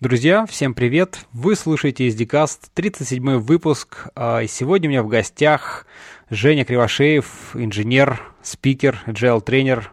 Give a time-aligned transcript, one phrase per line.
[0.00, 1.26] Друзья, всем привет!
[1.32, 4.06] Вы слушаете SDCast, 37 выпуск.
[4.14, 5.86] А, и сегодня у меня в гостях
[6.30, 9.92] Женя Кривошеев, инженер, спикер, agile-тренер.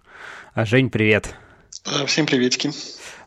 [0.54, 1.34] А, Жень, привет!
[1.86, 2.70] А, всем приветики!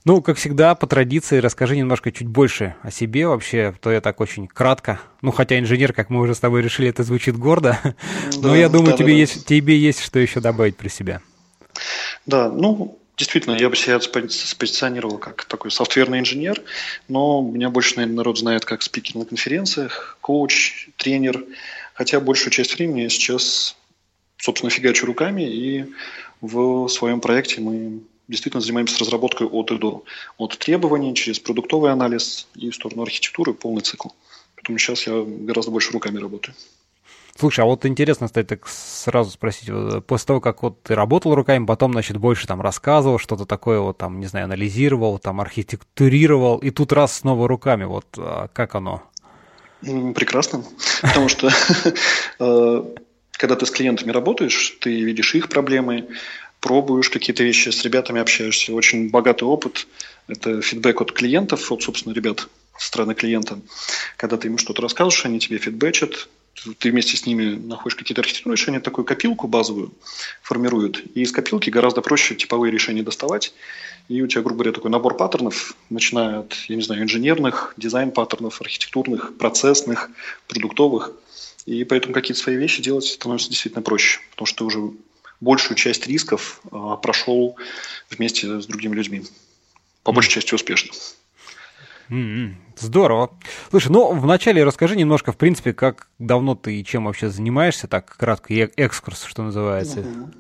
[0.04, 4.20] Ну, как всегда, по традиции, расскажи немножко чуть больше о себе вообще, то я так
[4.20, 5.00] очень кратко.
[5.20, 7.76] Ну, хотя инженер, как мы уже с тобой решили, это звучит гордо.
[8.40, 9.18] Да, Но я думаю, да, тебе, да.
[9.18, 11.22] Есть, тебе есть что еще добавить про себя.
[12.24, 16.62] Да, ну, Действительно, я бы себя спозиционировал как такой софтверный инженер,
[17.08, 21.44] но меня больше, наверное, народ знает как спикер на конференциях, коуч, тренер.
[21.94, 23.76] Хотя большую часть времени я сейчас,
[24.36, 25.86] собственно, фигачу руками, и
[26.40, 30.04] в своем проекте мы действительно занимаемся разработкой от и до.
[30.36, 34.10] От требований через продуктовый анализ и в сторону архитектуры полный цикл.
[34.54, 36.54] Поэтому сейчас я гораздо больше руками работаю.
[37.38, 39.70] Слушай, а вот интересно, кстати, так сразу спросить,
[40.06, 43.96] после того, как вот ты работал руками, потом, значит, больше там рассказывал, что-то такое вот
[43.96, 49.04] там, не знаю, анализировал, там архитектурировал, и тут раз снова руками, вот а как оно?
[49.80, 50.64] Прекрасно,
[51.00, 51.48] потому что
[52.40, 52.84] э,
[53.32, 56.08] когда ты с клиентами работаешь, ты видишь их проблемы,
[56.58, 58.74] пробуешь какие-то вещи, с ребятами общаешься.
[58.74, 59.86] Очень богатый опыт.
[60.26, 63.60] Это фидбэк от клиентов, от, собственно, ребят стороны клиента.
[64.16, 66.28] Когда ты им что-то рассказываешь, они тебе фидбэчат,
[66.78, 69.92] ты вместе с ними находишь какие-то архитектурные решения, такую копилку базовую
[70.42, 71.02] формируют.
[71.14, 73.52] И из копилки гораздо проще типовые решения доставать.
[74.08, 78.60] И у тебя, грубо говоря, такой набор паттернов, начиная от, я не знаю, инженерных, дизайн-паттернов,
[78.60, 80.10] архитектурных, процессных,
[80.46, 81.12] продуктовых.
[81.66, 84.90] И поэтому какие-то свои вещи делать становится действительно проще, потому что ты уже
[85.40, 87.56] большую часть рисков а, прошел
[88.10, 89.24] вместе с другими людьми.
[90.02, 90.92] По большей части успешно.
[92.10, 92.54] Mm-hmm.
[92.76, 93.30] Здорово.
[93.70, 98.16] Слушай, ну вначале расскажи немножко, в принципе, как давно ты и чем вообще занимаешься, так
[98.16, 100.00] кратко, экскурс, что называется.
[100.00, 100.34] Mm-hmm.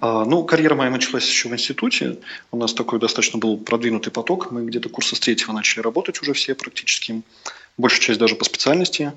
[0.00, 2.18] Ну, карьера моя началась еще в институте.
[2.50, 4.50] У нас такой достаточно был продвинутый поток.
[4.50, 7.22] Мы где-то курса с третьего начали работать уже все практически.
[7.78, 9.12] Большая часть даже по специальности.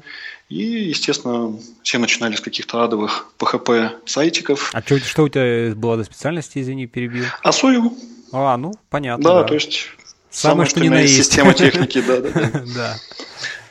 [0.48, 4.70] И, естественно, все начинали с каких-то адовых PHP-сайтиков.
[4.72, 7.26] А что, что у тебя было до специальности, извини, перебил?
[7.44, 7.94] А сою.
[8.32, 9.24] А, ну, понятно.
[9.24, 9.44] Да, да.
[9.44, 9.90] то есть
[10.30, 11.16] Самое, что ни на есть.
[11.16, 12.64] Система техники, да, да.
[12.76, 13.00] Да.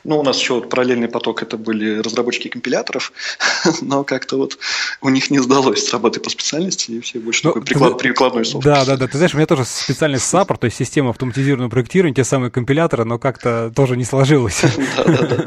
[0.06, 3.12] Ну, у нас еще вот параллельный поток это были разработчики компиляторов,
[3.80, 4.56] но как-то вот
[5.00, 8.04] у них не сдалось с работы по специальности, и все больше ну, такой приклад, ты,
[8.04, 8.64] прикладной софт.
[8.64, 9.08] Да, да, да.
[9.08, 13.04] Ты знаешь, у меня тоже специальность SAPR, то есть система автоматизированного проектирования, те самые компиляторы,
[13.04, 14.62] но как-то тоже не сложилось.
[14.96, 15.46] Да, да, да.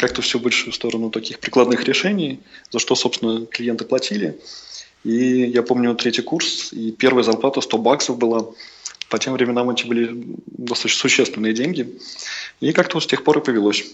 [0.00, 2.40] Как-то все больше в сторону таких прикладных решений,
[2.70, 4.38] за что, собственно, клиенты платили.
[5.04, 8.46] И я помню третий курс, и первая зарплата 100 баксов была.
[9.08, 11.98] По тем временам эти были достаточно существенные деньги.
[12.60, 13.84] И как-то вот с тех пор и повелось.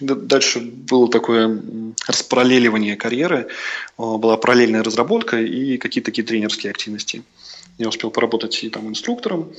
[0.00, 1.62] Дальше было такое
[2.08, 3.48] распараллеливание карьеры,
[3.96, 7.22] была параллельная разработка и какие-то такие тренерские активности.
[7.78, 9.52] Я успел поработать и там инструктором,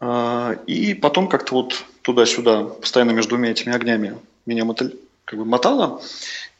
[0.00, 4.90] а, и потом как-то вот туда-сюда, постоянно между двумя этими огнями меня мотал,
[5.24, 6.02] как бы мотало,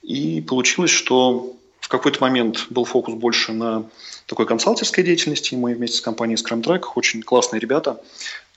[0.03, 3.89] и получилось, что в какой-то момент был фокус больше на
[4.27, 5.55] такой консалтинской деятельности.
[5.55, 8.03] Мы вместе с компанией Scrum Track, очень классные ребята,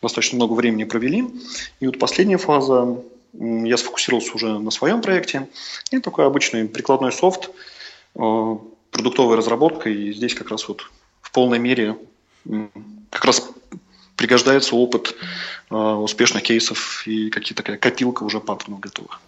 [0.01, 1.29] достаточно много времени провели.
[1.79, 3.03] И вот последняя фаза,
[3.33, 5.47] я сфокусировался уже на своем проекте.
[5.91, 7.51] И такой обычный прикладной софт,
[8.15, 8.55] э,
[8.89, 9.91] продуктовая разработка.
[9.91, 10.89] И здесь как раз вот
[11.21, 11.99] в полной мере
[13.11, 13.47] как раз
[14.15, 15.15] пригождается опыт
[15.69, 19.21] э, успешных кейсов и какие-то такая копилка уже паттернов готовых.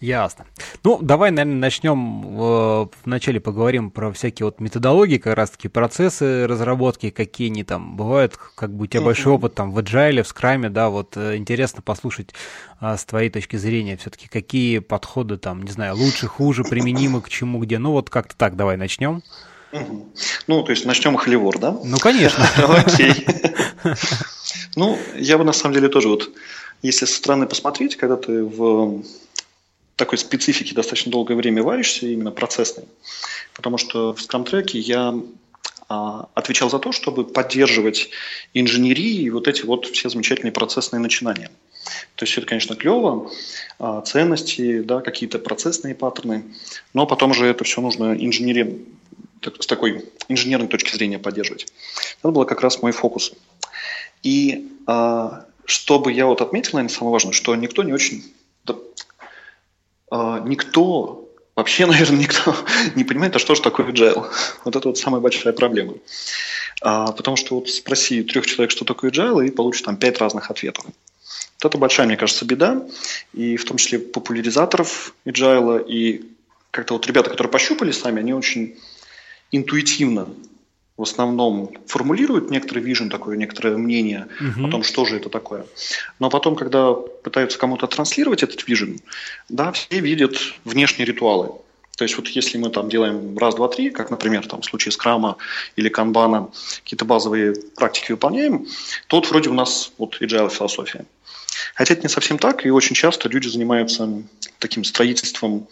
[0.00, 0.46] Ясно.
[0.84, 7.10] Ну, давай, наверное, начнем э, вначале поговорим про всякие вот методологии, как раз-таки процессы разработки,
[7.10, 9.04] какие они там бывают, как бы у тебя uh-huh.
[9.04, 12.34] большой опыт там в Agile, в Scrum, да, вот э, интересно послушать
[12.80, 17.28] а, с твоей точки зрения все-таки, какие подходы там, не знаю, лучше, хуже, применимы к
[17.28, 17.78] чему, где.
[17.78, 19.22] Ну, вот как-то так давай начнем.
[20.46, 21.78] Ну, то есть начнем холивор, да?
[21.84, 22.44] Ну, конечно.
[22.68, 23.26] Окей.
[24.76, 26.30] Ну, я бы на самом деле тоже вот,
[26.82, 29.02] если со стороны посмотреть, когда ты в
[29.96, 32.84] такой специфике достаточно долгое время варишься, именно процессной.
[33.54, 35.14] Потому что в Scrum-треке я
[35.88, 38.10] а, отвечал за то, чтобы поддерживать
[38.54, 41.50] инженерии и вот эти вот все замечательные процессные начинания.
[42.14, 43.30] То есть это, конечно, клево,
[43.78, 46.44] а, ценности, да, какие-то процессные паттерны,
[46.94, 48.86] но потом же это все нужно инженерии,
[49.58, 51.66] с такой инженерной точки зрения поддерживать.
[52.20, 53.32] Это был как раз мой фокус.
[54.22, 58.24] И а, чтобы я вот отметил, наверное, самое важное, что никто не очень
[60.44, 62.54] никто, вообще, наверное, никто
[62.94, 64.26] не понимает, а что же такое agile.
[64.64, 65.94] Вот это вот самая большая проблема.
[66.82, 70.50] А, потому что вот спроси трех человек, что такое agile, и получишь там пять разных
[70.50, 70.84] ответов.
[70.84, 72.86] Вот это большая, мне кажется, беда,
[73.32, 76.28] и в том числе популяризаторов agile, и
[76.70, 78.76] как-то вот ребята, которые пощупали сами, они очень
[79.52, 80.28] интуитивно
[80.96, 84.66] в основном формулируют некоторый вижен, такое некоторое мнение угу.
[84.66, 85.64] о том, что же это такое.
[86.18, 89.00] Но потом, когда пытаются кому-то транслировать этот вижен,
[89.48, 91.52] да, все видят внешние ритуалы.
[91.96, 94.92] То есть вот если мы там делаем раз, два, три, как, например, там в случае
[94.92, 95.36] скрама
[95.76, 96.48] или канбана,
[96.82, 98.66] какие-то базовые практики выполняем,
[99.08, 101.04] то вот вроде у нас вот agile философия.
[101.74, 104.22] Хотя это не совсем так, и очень часто люди занимаются
[104.58, 105.68] таким строительством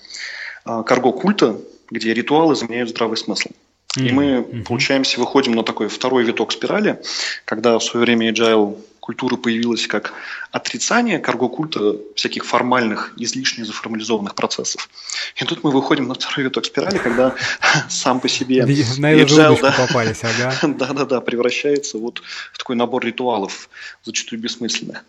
[0.64, 1.58] а, карго-культа,
[1.90, 3.48] где ритуалы заменяют здравый смысл.
[3.96, 4.08] Mm-hmm.
[4.08, 4.64] И мы, mm-hmm.
[4.64, 7.00] получаемся, выходим на такой второй виток спирали,
[7.44, 10.12] когда в свое время agile культура появилась как
[10.52, 14.88] отрицание карго-культа всяких формальных, излишне заформализованных процессов.
[15.34, 17.34] И тут мы выходим на второй виток спирали, когда
[17.88, 20.54] сам по себе на agile, да, попались, ага.
[20.78, 22.22] да-да-да, превращается вот
[22.52, 23.68] в такой набор ритуалов,
[24.04, 25.04] зачастую бессмысленных.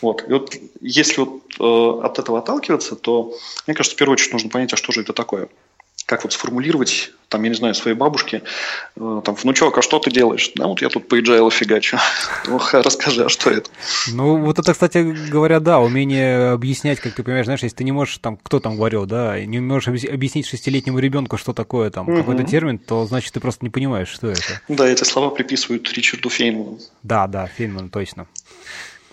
[0.00, 0.22] Вот.
[0.28, 3.34] И вот если вот, э, от этого отталкиваться, то,
[3.66, 5.48] мне кажется, в первую очередь нужно понять, а что же это такое
[6.08, 8.42] как вот сформулировать, там, я не знаю, своей бабушке,
[8.96, 10.50] э, там, внучок, а что ты делаешь?
[10.54, 11.98] Да, вот я тут по agile фигачу.
[12.46, 13.68] Ну, расскажи, а что это?
[14.10, 14.98] Ну, вот это, кстати
[15.30, 18.76] говоря, да, умение объяснять, как ты понимаешь, знаешь, если ты не можешь, там, кто там
[18.76, 22.16] говорил, да, не можешь объяснить шестилетнему ребенку, что такое там угу.
[22.16, 24.62] какой-то термин, то значит ты просто не понимаешь, что это.
[24.68, 26.78] Да, эти слова приписывают Ричарду Фейнману.
[27.02, 28.26] Да, да, Фейнману, точно.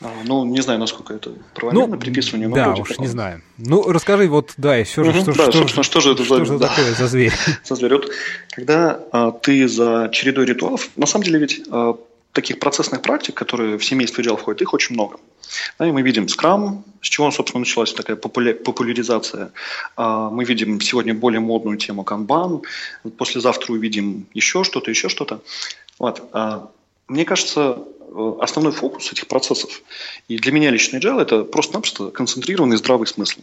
[0.02, 3.06] А, ну, не знаю, насколько это правильно ну, приписывание, но Да, уж такого.
[3.06, 3.42] не знаю.
[3.58, 6.58] Ну, расскажи, вот, да, же, угу, что, да, что, что же это что за, же
[6.58, 7.34] да, такое за зверь?
[7.64, 7.94] за зверь.
[7.94, 8.12] Вот,
[8.52, 11.98] когда а, ты за чередой ритуалов, на самом деле ведь а,
[12.34, 15.18] таких процессных практик, которые в семейство agile входят, их очень много.
[15.80, 19.52] Да, и мы видим скрам, с чего, собственно, началась такая популя- популяризация.
[19.96, 22.64] А, мы видим сегодня более модную тему канбан,
[23.18, 25.40] послезавтра увидим еще что-то, еще что-то.
[25.98, 26.22] Вот.
[26.34, 26.70] А,
[27.08, 27.86] мне кажется,
[28.18, 29.82] Э, основной фокус этих процессов.
[30.30, 33.42] И для меня лично agile– это просто-напросто концентрированный здравый смысл.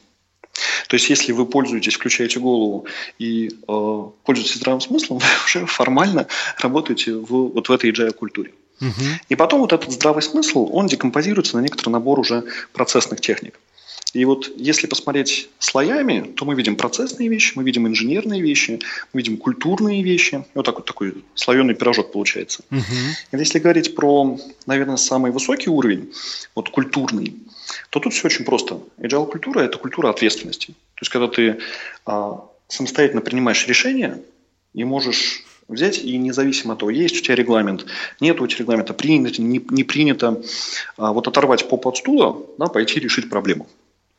[0.88, 2.86] То есть, если вы пользуетесь, включаете голову
[3.18, 6.26] и э, пользуетесь здравым смыслом, вы уже формально
[6.58, 8.52] работаете в, вот в этой agile культуре.
[8.80, 9.04] Угу.
[9.28, 13.60] И потом вот этот здравый смысл, он декомпозируется на некоторый набор уже процессных техник.
[14.12, 18.80] И вот если посмотреть слоями, то мы видим процессные вещи, мы видим инженерные вещи,
[19.12, 20.44] мы видим культурные вещи.
[20.54, 22.62] Вот так вот такой слоеный пирожок получается.
[22.70, 22.80] Угу.
[23.32, 26.12] И если говорить про, наверное, самый высокий уровень,
[26.54, 27.34] вот культурный,
[27.90, 28.80] то тут все очень просто.
[28.98, 30.68] Agile культура– это культура ответственности.
[30.68, 31.58] То есть, когда ты
[32.04, 34.20] а, самостоятельно принимаешь решения
[34.74, 37.86] и можешь взять и независимо от того, есть у тебя регламент,
[38.20, 40.42] нет у тебя регламента, принято, не, не принято,
[40.98, 43.68] а, вот оторвать попу от стула, да, пойти решить проблему.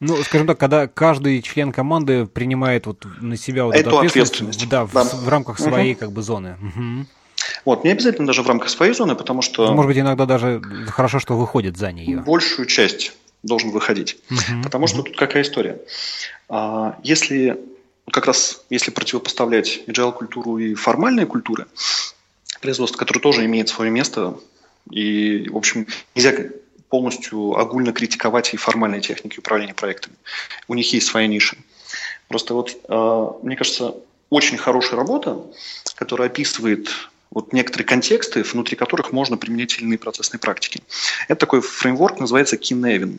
[0.03, 4.67] Ну, скажем так, когда каждый член команды принимает вот на себя вот эту, эту ответственность,
[4.67, 5.03] да, да.
[5.03, 6.00] В, в рамках своей угу.
[6.00, 6.57] как бы зоны.
[6.61, 7.05] Угу.
[7.65, 9.67] Вот, не обязательно даже в рамках своей зоны, потому что...
[9.67, 12.19] Ну, может быть, иногда даже хорошо, что выходит за нее.
[12.19, 13.13] Большую часть
[13.44, 14.17] должен выходить.
[14.29, 14.63] Угу.
[14.63, 15.07] Потому что угу.
[15.07, 15.79] тут какая история?
[16.50, 17.57] А, если
[18.11, 21.67] как раз если противопоставлять agile культуру и формальные культуры,
[22.61, 24.38] производство, которое тоже имеет свое место,
[24.89, 26.33] и, в общем, нельзя
[26.93, 30.15] полностью огульно критиковать и формальные техники управления проектами.
[30.67, 31.57] У них есть своя ниша.
[32.27, 33.95] Просто вот, э, мне кажется,
[34.29, 35.41] очень хорошая работа,
[35.95, 36.91] которая описывает
[37.31, 40.83] вот некоторые контексты, внутри которых можно применять иные процессные практики.
[41.27, 43.17] Это такой фреймворк, называется Kinevin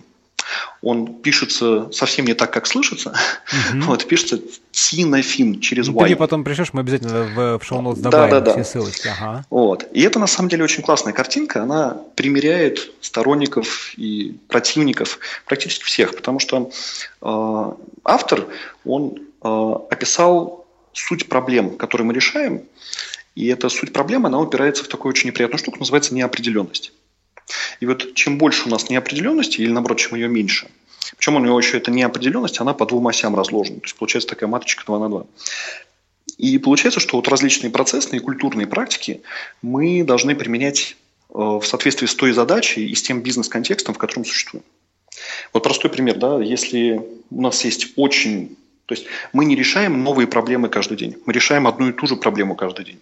[0.83, 3.11] он пишется совсем не так, как слышится.
[3.11, 3.85] Угу.
[3.95, 4.41] Вот, пишется
[4.73, 6.09] Тинофин через ну, Y.
[6.09, 8.65] Ты потом пришлешь, мы обязательно в, в шоу-ноутс добавим да, да, все да.
[8.65, 9.09] ссылочки.
[9.09, 9.45] Ага.
[9.51, 9.87] Вот.
[9.93, 11.63] И это на самом деле очень классная картинка.
[11.63, 16.71] Она примеряет сторонников и противников практически всех, потому что
[17.23, 17.73] э,
[18.05, 18.47] автор,
[18.85, 22.63] он э, описал суть проблем, которые мы решаем,
[23.35, 26.93] и эта суть проблемы, она упирается в такую очень неприятную штуку, называется неопределенность.
[27.81, 30.69] И вот чем больше у нас неопределенности, или наоборот, чем ее меньше,
[31.17, 33.81] причем у него еще эта неопределенность, она по двум осям разложена.
[33.81, 35.27] То есть получается такая маточка 2 на 2.
[36.39, 39.23] И получается, что вот различные процессные и культурные практики
[39.63, 40.97] мы должны применять
[41.31, 44.65] э, в соответствии с той задачей и с тем бизнес-контекстом, в котором существуем.
[45.53, 48.57] Вот простой пример, да, если у нас есть очень...
[48.87, 52.17] То есть мы не решаем новые проблемы каждый день, мы решаем одну и ту же
[52.17, 53.01] проблему каждый день.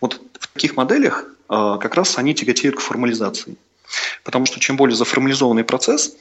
[0.00, 3.56] Вот в таких моделях э, как раз они тяготеют к формализации.
[4.24, 6.14] Потому что чем более заформализованный процесс,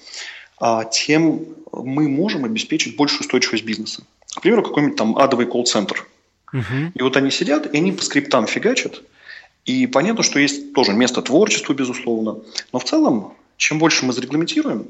[0.59, 4.03] а, тем мы можем обеспечить большую устойчивость бизнеса.
[4.35, 6.07] К примеру, какой-нибудь там адовый колл-центр.
[6.53, 6.91] Угу.
[6.95, 9.01] И вот они сидят, и они по скриптам фигачат.
[9.65, 12.39] И понятно, что есть тоже место творчеству, безусловно.
[12.73, 14.87] Но в целом, чем больше мы зарегламентируем,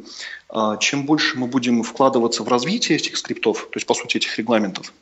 [0.50, 4.38] а, чем больше мы будем вкладываться в развитие этих скриптов, то есть, по сути, этих
[4.38, 4.94] регламентов,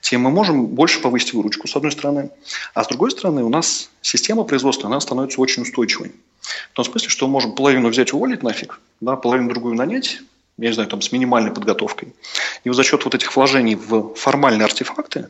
[0.00, 2.30] тем мы можем больше повысить выручку, с одной стороны.
[2.74, 6.12] А с другой стороны, у нас система производства, она становится очень устойчивой.
[6.72, 10.20] В том смысле, что мы можем половину взять уволить нафиг, да, половину другую нанять,
[10.58, 12.14] я не знаю, там, с минимальной подготовкой.
[12.64, 15.28] И вот за счет вот этих вложений в формальные артефакты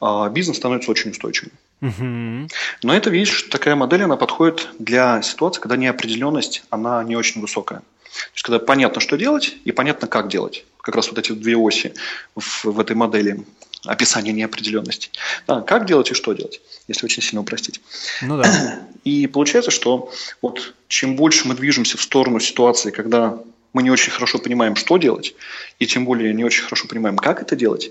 [0.00, 1.52] а, бизнес становится очень устойчивым.
[1.82, 2.48] Угу.
[2.82, 7.80] Но это, видишь, такая модель, она подходит для ситуации, когда неопределенность, она не очень высокая.
[7.80, 10.64] То есть, когда понятно, что делать, и понятно, как делать.
[10.80, 11.94] Как раз вот эти две оси
[12.34, 13.44] в, в этой модели
[13.84, 15.10] описания неопределенности.
[15.46, 17.80] Да, как делать и что делать, если очень сильно упростить.
[18.22, 18.80] Ну да.
[19.04, 23.38] И получается, что вот чем больше мы движемся в сторону ситуации, когда
[23.72, 25.34] мы не очень хорошо понимаем, что делать,
[25.78, 27.90] и тем более не очень хорошо понимаем, как это делать,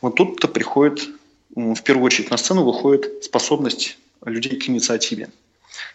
[0.00, 1.08] вот тут-то приходит,
[1.54, 5.28] в первую очередь на сцену выходит способность людей к инициативе.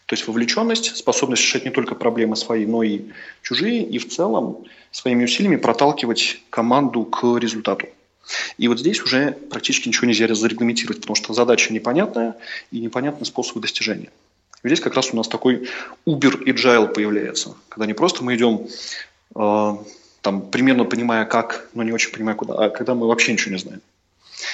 [0.05, 3.01] То есть вовлеченность, способность решать не только проблемы свои, но и
[3.41, 7.87] чужие, и в целом своими усилиями проталкивать команду к результату.
[8.57, 12.35] И вот здесь уже практически ничего нельзя зарегламентировать, потому что задача непонятная
[12.71, 14.09] и непонятны способы достижения.
[14.63, 15.69] И здесь как раз у нас такой
[16.07, 18.67] Uber Agile появляется, когда не просто мы идем
[19.35, 19.77] э,
[20.21, 23.59] там примерно понимая как, но не очень понимая куда, а когда мы вообще ничего не
[23.59, 23.81] знаем.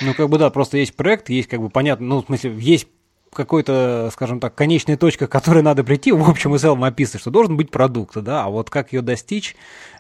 [0.02, 2.88] Ну, как бы да, просто есть проект, есть как бы понятно, ну, в смысле, есть
[3.34, 7.32] какой-то, скажем так, конечная точка, к которой надо прийти, в общем и целом описано, что
[7.32, 9.56] должен быть продукт, да, а вот как ее достичь,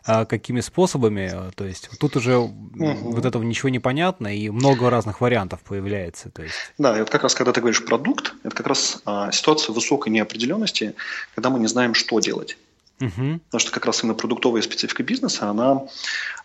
[0.06, 2.52] а, какими способами, то есть тут уже угу.
[2.76, 6.30] вот этого ничего не понятно, и много разных вариантов появляется.
[6.30, 6.56] То есть.
[6.78, 10.10] Да, и вот как раз, когда ты говоришь продукт, это как раз а, ситуация высокой
[10.10, 10.96] неопределенности,
[11.34, 12.58] когда мы не знаем, что делать.
[13.02, 13.40] Угу.
[13.46, 15.88] Потому что как раз именно продуктовая специфика бизнеса, она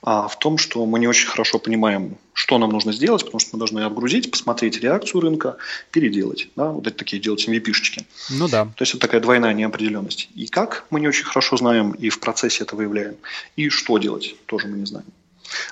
[0.03, 3.51] а, в том, что мы не очень хорошо понимаем, что нам нужно сделать, потому что
[3.53, 5.57] мы должны отгрузить, посмотреть реакцию рынка,
[5.91, 6.49] переделать.
[6.57, 6.71] Да?
[6.71, 8.07] Вот это такие делать MVP-шечки.
[8.31, 8.65] Ну да.
[8.65, 10.31] То есть это такая двойная неопределенность.
[10.35, 13.17] И как мы не очень хорошо знаем, и в процессе это выявляем.
[13.57, 15.07] И что делать, тоже мы не знаем.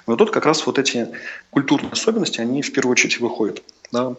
[0.06, 1.08] Но тут как раз вот эти
[1.50, 3.62] культурные особенности, они в первую очередь выходят.
[3.90, 4.14] Да?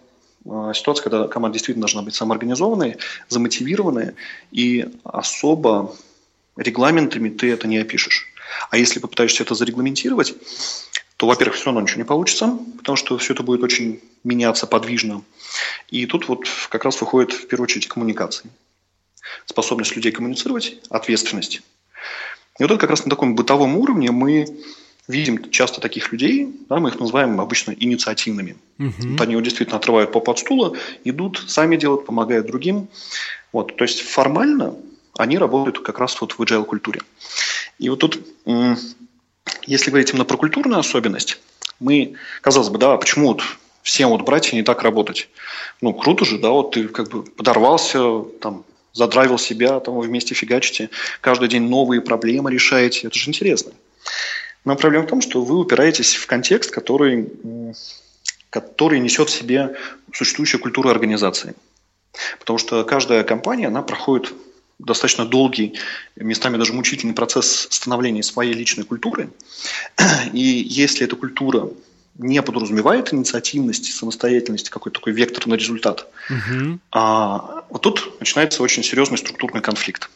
[0.50, 2.98] А, ситуация, когда команда действительно должна быть самоорганизованной,
[3.30, 4.16] замотивированная
[4.52, 5.96] и особо
[6.58, 8.28] регламентами ты это не опишешь.
[8.70, 10.36] А если попытаешься это зарегламентировать,
[11.18, 15.24] то, во-первых, все равно ничего не получится, потому что все это будет очень меняться подвижно.
[15.90, 18.50] И тут вот как раз выходит в первую очередь коммуникации.
[19.46, 21.62] Способность людей коммуницировать, ответственность.
[22.60, 24.46] И вот это как раз на таком бытовом уровне мы
[25.08, 28.58] видим часто таких людей, да, мы их называем обычно инициативными.
[28.80, 29.10] Угу.
[29.12, 32.88] Вот они вот действительно отрывают попу от стула, идут, сами делают, помогают другим.
[33.52, 34.76] Вот, то есть формально
[35.18, 37.02] они работают как раз вот в agile культуре.
[37.80, 38.20] И вот тут,
[39.66, 41.40] если говорить именно про культурную особенность,
[41.80, 43.42] мы, казалось бы, да, почему вот
[43.84, 45.30] всем вот братья не так работать?
[45.82, 50.34] Ну, круто же, да, вот ты как бы подорвался, там, задравил себя, там, вы вместе
[50.34, 50.90] фигачите,
[51.22, 53.74] каждый день новые проблемы решаете, это же интересно.
[54.64, 57.30] Но проблема в том, что вы упираетесь в контекст, который,
[58.50, 59.76] который несет в себе
[60.14, 61.56] существующую культуру организации.
[62.40, 64.34] Потому что каждая компания, она проходит
[64.80, 65.76] достаточно долгий,
[66.16, 69.30] местами даже мучительный процесс становления своей личной культуры.
[70.34, 71.70] И если эта культура
[72.18, 76.80] не подразумевает инициативность, самостоятельность, какой-то такой вектор на результат, угу.
[76.92, 80.10] а вот тут начинается очень серьезный структурный конфликт.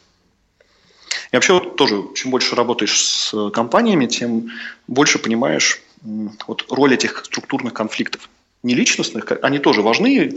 [1.30, 4.50] И вообще вот тоже, чем больше работаешь с компаниями, тем
[4.88, 8.28] больше понимаешь вот, роль этих структурных конфликтов
[8.62, 10.36] не личностных, они тоже важны,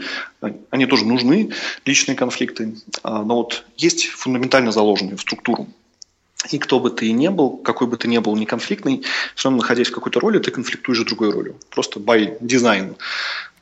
[0.69, 1.51] они тоже нужны,
[1.85, 5.67] личные конфликты, а, но вот есть фундаментально заложенные в структуру.
[6.51, 9.03] И кто бы ты ни был, какой бы ты ни был, не конфликтный,
[9.35, 11.55] все равно находясь в какой-то роли, ты конфликтуешь с другой ролью.
[11.69, 12.95] Просто by design,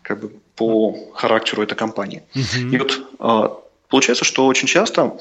[0.01, 2.23] как бы по характеру этой компании.
[2.33, 2.75] Mm-hmm.
[2.75, 5.17] И вот а, получается, что очень часто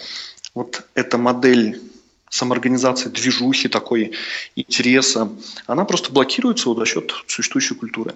[0.55, 1.81] вот эта модель
[2.31, 4.13] самоорганизации, движухи такой,
[4.57, 5.31] интереса,
[5.67, 8.15] она просто блокируется вот за счет существующей культуры.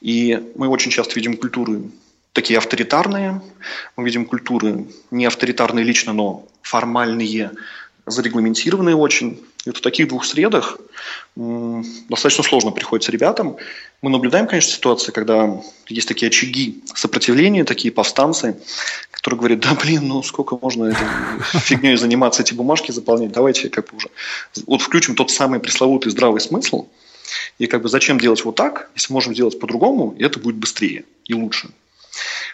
[0.00, 1.82] И мы очень часто видим культуры
[2.32, 3.42] такие авторитарные,
[3.96, 7.50] мы видим культуры не авторитарные лично, но формальные,
[8.10, 9.42] зарегламентированные очень.
[9.64, 10.78] И вот в таких двух средах
[11.36, 13.56] достаточно сложно приходится ребятам.
[14.02, 18.58] Мы наблюдаем, конечно, ситуации, когда есть такие очаги сопротивления, такие повстанцы,
[19.10, 21.06] которые говорят, да блин, ну сколько можно этой
[21.60, 24.08] фигней заниматься, эти бумажки заполнять, давайте как бы уже
[24.66, 26.88] вот включим тот самый пресловутый здравый смысл,
[27.58, 31.04] и как бы зачем делать вот так, если можем сделать по-другому, и это будет быстрее
[31.26, 31.70] и лучше.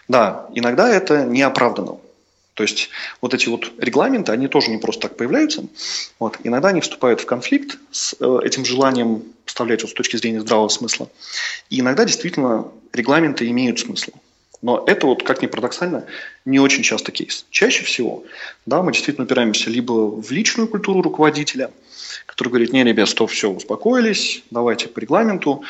[0.07, 1.97] Да, иногда это не оправдано.
[2.57, 2.89] То есть
[3.21, 5.63] вот эти вот регламенты, они тоже не просто так появляются.
[6.17, 6.39] Вот.
[6.43, 10.67] Иногда они вступают в конфликт с э, этим желанием поставлять вот с точки зрения здравого
[10.67, 11.07] смысла.
[11.69, 14.09] И иногда действительно регламенты имеют смысл.
[14.63, 16.07] Но это вот, как ни парадоксально,
[16.45, 17.45] не очень часто кейс.
[17.51, 18.23] Чаще всего,
[18.65, 21.69] да, мы действительно упираемся либо в личную культуру руководителя,
[22.25, 25.61] который говорит, не, ребят, стоп, все, успокоились, давайте по регламенту,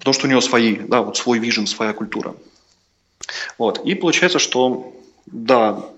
[0.00, 2.34] потому что у него свои, да, вот свой вижен, своя культура.
[3.56, 3.86] Вот.
[3.86, 4.92] И получается, что,
[5.26, 5.88] да,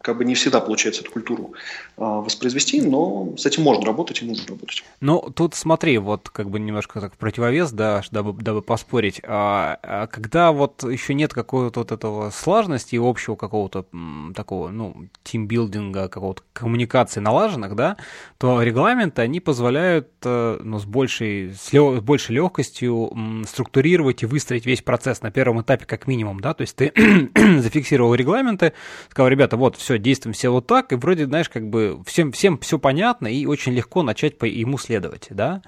[0.00, 1.52] как бы не всегда получается эту культуру
[1.96, 4.84] э, воспроизвести, но с этим можно работать и нужно работать.
[5.00, 9.20] Ну, тут смотри, вот как бы немножко так противовес, да, дабы, дабы поспорить.
[9.24, 13.86] А, а когда вот еще нет какого-то вот этого сложности и общего какого-то
[14.34, 17.96] такого, ну, тимбилдинга, какого-то коммуникации налаженных, да,
[18.38, 23.12] то регламенты, они позволяют, э, ну, с большей, с, лё, с большей легкостью
[23.46, 26.92] структурировать и выстроить весь процесс на первом этапе как минимум, да, то есть ты
[27.58, 28.74] зафиксировал регламенты,
[29.10, 32.58] сказал, ребята, вот, все, действуем все вот так, и вроде, знаешь, как бы всем, всем
[32.58, 35.62] все понятно, и очень легко начать по ему следовать, да.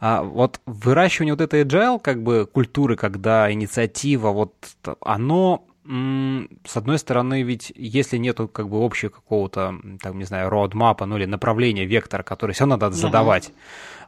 [0.00, 4.54] А вот выращивание вот этой agile, как бы, культуры, когда инициатива, вот,
[5.00, 11.04] оно с одной стороны, ведь если нету как бы общего какого-то, там, не знаю, роадмапа,
[11.04, 13.50] ну или направления, вектора, который все надо задавать,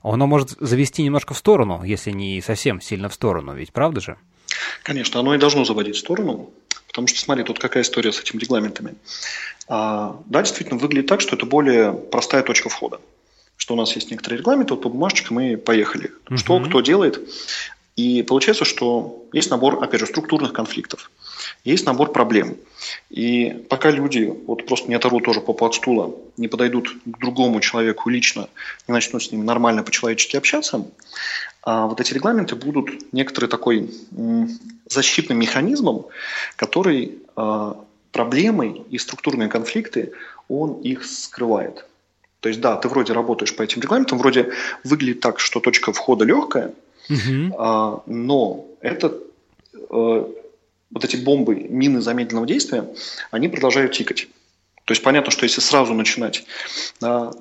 [0.03, 0.15] uh-huh.
[0.15, 4.17] оно может завести немножко в сторону, если не совсем сильно в сторону, ведь правда же?
[4.85, 6.51] Конечно, оно и должно заводить в сторону,
[6.97, 8.95] потому что, смотри, тут какая история с этими регламентами.
[9.69, 13.03] А, да, действительно, выглядит так, что это более простая точка входа.
[13.59, 16.11] Что у нас есть некоторые регламенты, вот по бумажечкам мы поехали.
[16.31, 16.39] Угу.
[16.39, 17.21] Что кто делает.
[17.97, 21.11] И получается, что есть набор, опять же, структурных конфликтов.
[21.65, 22.57] Есть набор проблем.
[23.11, 27.61] И пока люди вот просто не оторвут тоже по от стула, не подойдут к другому
[27.61, 28.49] человеку лично,
[28.89, 30.87] не начнут с ним нормально по-человечески общаться,
[31.67, 33.91] вот эти регламенты будут некоторый такой
[34.89, 36.07] защитным механизмом,
[36.55, 37.77] который а,
[38.13, 40.13] проблемы и структурные конфликты,
[40.49, 41.85] он их скрывает.
[42.41, 44.53] То есть, да, ты вроде работаешь по этим регламентам, вроде
[44.85, 46.73] выглядит так, что точка входа легкая,
[47.11, 48.03] угу.
[48.07, 49.19] но это
[49.75, 50.25] э,
[50.91, 52.89] вот эти бомбы, мины замедленного действия,
[53.33, 54.29] они продолжают тикать.
[54.85, 56.45] То есть понятно, что если сразу начинать
[57.01, 57.33] да,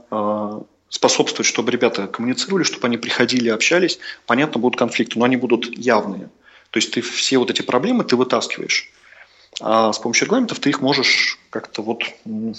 [0.96, 6.30] способствовать, чтобы ребята коммуницировали, чтобы они приходили, общались, понятно, будут конфликты, но они будут явные.
[6.70, 8.90] То есть ты все вот эти проблемы ты вытаскиваешь.
[9.60, 12.54] А с помощью регламентов ты их можешь как-то вот ну,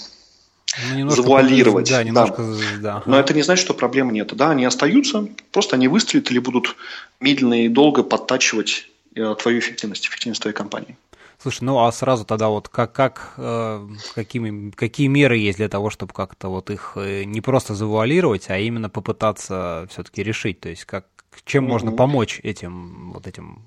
[1.09, 1.89] завуалировать.
[1.89, 2.77] Да, немножко, да.
[2.79, 3.03] Да.
[3.07, 4.35] Но это не значит, что проблем нет.
[4.35, 6.75] Да, они остаются, просто они выстрелят или будут
[7.19, 10.95] медленно и долго подтачивать э, твою эффективность, эффективность твоей компании.
[11.39, 15.91] Слушай, ну а сразу тогда вот как, как э, какими, какие меры есть для того,
[15.91, 20.59] чтобы как-то вот их э, не просто завуалировать, а именно попытаться все-таки решить?
[20.59, 21.05] То есть как,
[21.45, 21.67] чем mm-hmm.
[21.67, 23.61] можно помочь этим, вот этим,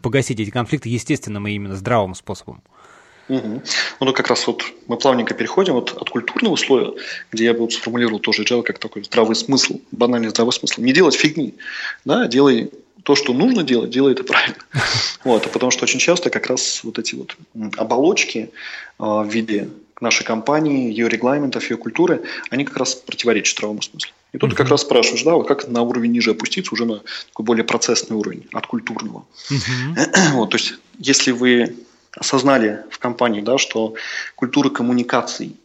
[0.00, 2.62] погасить эти конфликты естественным и именно здравым способом?
[3.30, 3.62] Угу.
[4.00, 6.92] Ну, как раз вот мы плавненько переходим вот от культурного слоя,
[7.30, 10.80] где я бы вот сформулировал тоже agile как такой здравый смысл, банальный здравый смысл.
[10.80, 11.54] Не делать фигни,
[12.04, 12.72] да, делай
[13.04, 14.58] то, что нужно делать, делай это правильно.
[15.24, 17.36] Вот, потому что очень часто как раз вот эти вот
[17.76, 18.50] оболочки
[18.98, 19.68] а, в виде
[20.00, 24.12] нашей компании, ее регламентов, ее культуры, они как раз противоречат здравому смыслу.
[24.32, 24.56] И тут mm-hmm.
[24.56, 28.16] как раз спрашиваешь, да, вот как на уровень ниже опуститься, уже на такой более процессный
[28.16, 29.24] уровень, от культурного.
[29.50, 30.32] Mm-hmm.
[30.32, 31.76] Вот, то есть, если вы
[32.16, 33.94] осознали в компании, да, что
[34.34, 35.56] культура коммуникаций,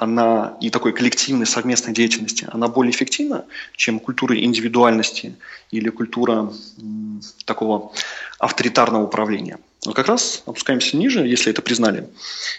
[0.00, 3.44] она и такой коллективной совместной деятельности, она более эффективна,
[3.76, 5.34] чем культура индивидуальности
[5.70, 7.92] или культура м, такого
[8.38, 9.58] авторитарного управления.
[9.84, 12.08] Но как раз опускаемся ниже, если это признали,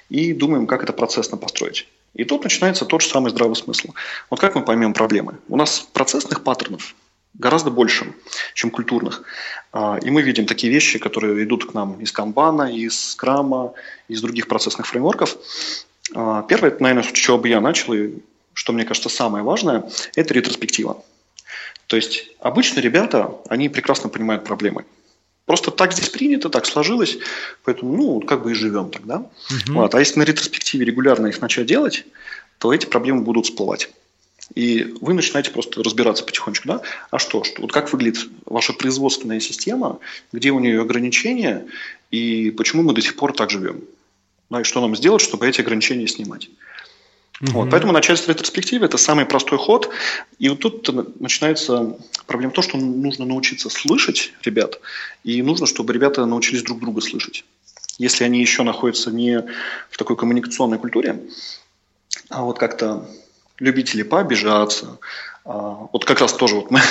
[0.10, 1.88] и думаем, как это процессно построить.
[2.14, 3.90] И тут начинается тот же самый здравый смысл.
[4.30, 5.38] Вот как мы поймем проблемы?
[5.48, 6.96] У нас процессных паттернов
[7.36, 8.14] гораздо больше,
[8.54, 9.24] чем культурных.
[9.72, 13.74] А, и мы видим такие вещи, которые идут к нам из канбана, из скрама,
[14.08, 15.38] из других процессных фреймворков.
[16.16, 18.14] А, первое, это, наверное, с чего бы я начал, и
[18.54, 21.04] что мне кажется самое важное, это ретроспектива.
[21.88, 24.86] То есть обычно ребята, они прекрасно понимают проблемы.
[25.46, 27.18] Просто так здесь принято, так сложилось,
[27.64, 29.18] поэтому, ну, как бы и живем тогда.
[29.18, 29.74] Угу.
[29.74, 29.96] Вот.
[29.96, 32.06] А если на ретроспективе регулярно их начать делать,
[32.60, 33.90] то эти проблемы будут всплывать.
[34.56, 39.40] И вы начинаете просто разбираться потихонечку, да, а что, что вот как выглядит ваша производственная
[39.40, 40.00] система,
[40.32, 41.66] где у нее ограничения,
[42.12, 43.82] и почему мы до сих пор так живем.
[44.50, 46.50] Да, и что нам сделать, чтобы эти ограничения снимать.
[47.42, 47.52] Угу.
[47.52, 49.90] Вот, поэтому начать с ретроспективы– это самый простой ход.
[50.40, 54.80] И вот тут начинается проблема в том, что нужно научиться слышать ребят,
[55.24, 57.46] и нужно, чтобы ребята научились друг друга слышать.
[57.98, 59.44] Если они еще находятся не
[59.90, 61.22] в такой коммуникационной культуре,
[62.30, 63.10] а вот как-то
[63.58, 65.00] любители пообижаться,
[65.46, 66.82] а, вот как раз тоже вот мы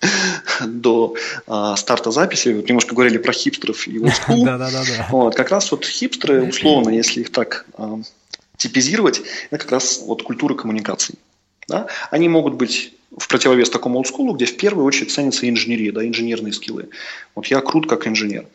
[0.66, 1.14] до
[1.46, 4.58] а, старта записи вот немножко говорили про хипстеров и да,
[5.10, 8.00] Вот, как раз вот хипстеры, условно, если их так а,
[8.56, 11.16] типизировать, это как раз вот культура коммуникаций.
[11.68, 11.86] Да?
[12.10, 16.52] Они могут быть в противовес такому олдскулу, где в первую очередь ценится инженерия, да, инженерные
[16.52, 16.88] скиллы.
[17.34, 18.46] Вот я крут как инженер.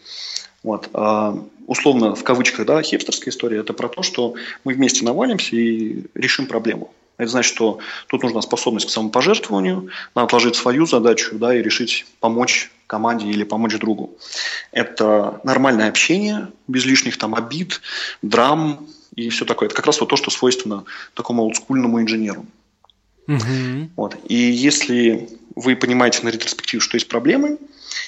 [0.63, 0.89] Вот.
[0.93, 6.05] А, условно, в кавычках, да, хипстерская история, это про то, что мы вместе навалимся и
[6.15, 6.93] решим проблему.
[7.17, 12.05] Это значит, что тут нужна способность к самопожертвованию, надо отложить свою задачу да, и решить
[12.19, 14.17] помочь команде или помочь другу.
[14.71, 17.81] Это нормальное общение, без лишних там обид,
[18.21, 19.67] драм, и все такое.
[19.67, 22.45] Это как раз вот то, что свойственно такому олдскульному инженеру.
[23.27, 23.91] Угу.
[23.95, 24.17] Вот.
[24.27, 27.57] И если вы понимаете на ретроспективе, что есть проблемы,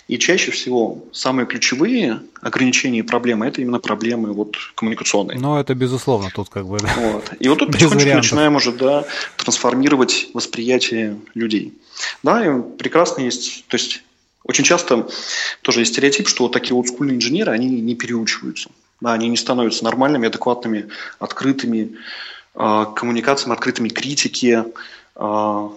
[0.08, 5.40] и чаще всего самые ключевые ограничения и проблемы– это именно проблемы вот, коммуникационные.
[5.40, 6.78] Ну, это безусловно тут как бы.
[6.80, 6.94] Да.
[6.98, 7.34] Вот.
[7.40, 9.06] И вот тут потихонечку начинаем уже да,
[9.38, 11.74] трансформировать восприятие людей.
[12.24, 14.04] Да, и прекрасно есть, то есть
[14.44, 15.08] очень часто
[15.62, 18.70] тоже есть стереотип, что вот такие олдскульные инженеры, они не переучиваются.
[19.02, 21.96] Да, они не становятся нормальными, адекватными, открытыми
[22.54, 24.66] э, коммуникациями, открытыми критике,
[25.16, 25.70] э,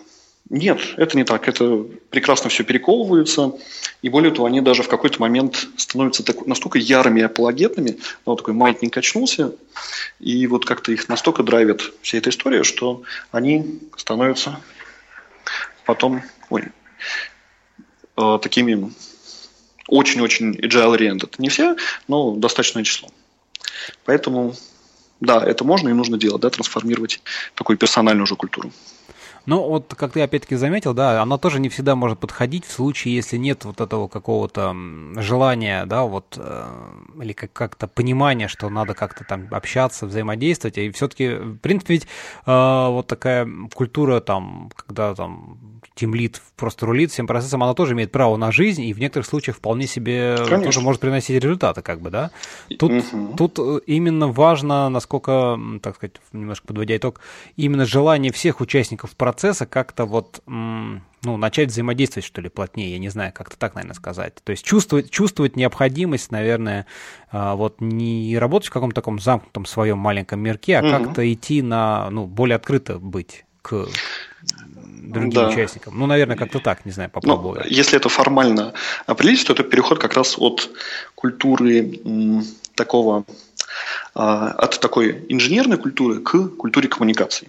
[0.51, 1.47] нет, это не так.
[1.47, 3.53] Это прекрасно все перековывается.
[4.01, 8.39] И более того, они даже в какой-то момент становятся так, настолько ярыми апологетами, ну, вот
[8.39, 9.55] такой маятник качнулся,
[10.21, 14.61] и вот как-то их настолько драйвит вся эта история, что они становятся
[15.85, 16.65] потом ой,
[18.17, 18.93] э, такими
[19.87, 21.35] очень-очень agile-oriented.
[21.39, 23.11] Не все, но достаточное число.
[24.05, 24.55] Поэтому,
[25.21, 27.21] да, это можно и нужно делать, да, трансформировать
[27.55, 28.71] такую персональную уже культуру.
[29.49, 33.15] Ну, вот, как ты опять-таки заметил, да, она тоже не всегда может подходить в случае,
[33.15, 34.77] если нет вот этого какого-то
[35.17, 36.67] желания, да, вот, э,
[37.23, 40.77] или как- как-то понимания, что надо как-то там общаться, взаимодействовать.
[40.77, 42.09] И все-таки, в принципе, ведь э,
[42.91, 48.37] вот такая культура там, когда там тимлит просто рулит всем процессом, она тоже имеет право
[48.37, 50.65] на жизнь и в некоторых случаях вполне себе Конечно.
[50.67, 52.31] тоже может приносить результаты, как бы, да.
[52.79, 53.35] Тут, угу.
[53.37, 57.21] тут э, именно важно, насколько, так сказать, немножко подводя итог,
[57.57, 63.09] именно желание всех участников процесса как-то вот ну, начать взаимодействовать, что ли, плотнее, я не
[63.09, 64.37] знаю, как-то так, наверное, сказать.
[64.45, 66.87] То есть чувствовать, чувствовать необходимость, наверное,
[67.33, 70.91] а, вот не работать в каком-то таком замкнутом своем маленьком мирке, а угу.
[70.91, 73.87] как-то идти на, ну, более открыто быть к
[75.13, 75.49] другим да.
[75.49, 75.99] участникам.
[75.99, 77.61] Ну, наверное, как-то так, не знаю, попробую.
[77.65, 78.73] Ну, если это формально
[79.07, 80.71] определить, то это переход как раз от
[81.15, 82.45] культуры м,
[82.75, 83.25] такого,
[84.15, 87.49] а, от такой инженерной культуры к культуре коммуникации.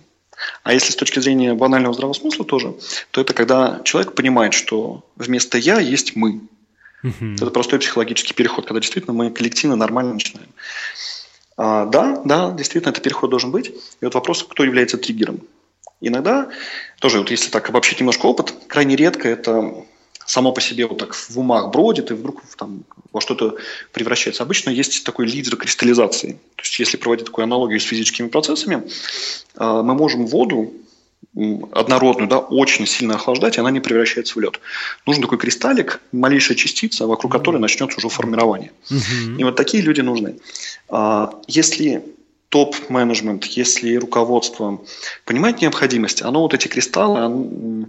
[0.64, 2.74] А если с точки зрения банального здравого смысла тоже,
[3.12, 6.42] то это когда человек понимает, что вместо «я» есть «мы».
[7.04, 7.36] Угу.
[7.36, 10.50] Это простой психологический переход, когда действительно мы коллективно нормально начинаем.
[11.58, 13.70] А, да, да, действительно, этот переход должен быть.
[13.70, 15.42] И вот вопрос, кто является триггером.
[16.02, 16.50] Иногда,
[17.00, 19.74] тоже вот если так обобщить немножко опыт, крайне редко это
[20.26, 23.58] само по себе вот так в умах бродит и вдруг там во что-то
[23.92, 24.44] превращается.
[24.44, 26.34] Обычно есть такой лидер кристаллизации.
[26.56, 28.84] То есть если проводить такую аналогию с физическими процессами,
[29.56, 30.72] э, мы можем воду
[31.36, 34.60] однородную, да, очень сильно охлаждать, и она не превращается в лед.
[35.06, 38.72] Нужен такой кристаллик, малейшая частица, вокруг которой начнется уже формирование.
[39.38, 40.40] И вот такие люди нужны.
[40.90, 42.04] А, если
[42.50, 44.82] топ-менеджмент, если руководство
[45.26, 47.88] понимает необходимость, оно вот эти кристаллы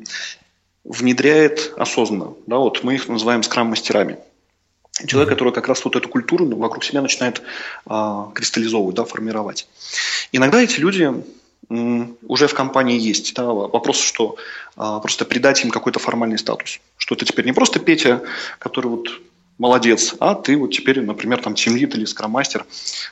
[0.85, 2.35] внедряет осознанно.
[2.47, 4.19] Да, вот мы их называем скрам-мастерами.
[5.07, 7.43] Человек, который как раз вот эту культуру вокруг себя начинает
[7.87, 9.67] а, кристаллизовывать, да, формировать.
[10.33, 11.11] Иногда эти люди
[11.69, 13.35] уже в компании есть.
[13.35, 14.37] Да, вопрос, что
[14.77, 16.81] а, просто придать им какой-то формальный статус.
[16.99, 18.23] Что это теперь не просто Петя,
[18.59, 19.09] который вот
[19.59, 22.67] молодец, а ты вот теперь, например, там тимлит или скроммастер,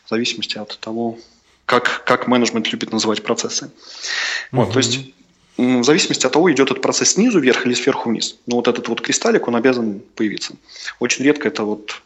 [0.04, 1.18] в зависимости от того,
[1.68, 3.66] как, как менеджмент любит называть процессы.
[3.66, 4.48] Uh-huh.
[4.52, 5.00] Вот, то есть
[5.58, 8.36] в зависимости от того, идет этот процесс снизу вверх или сверху вниз.
[8.46, 10.54] Но вот этот вот кристаллик, он обязан появиться.
[10.98, 12.00] Очень редко это вот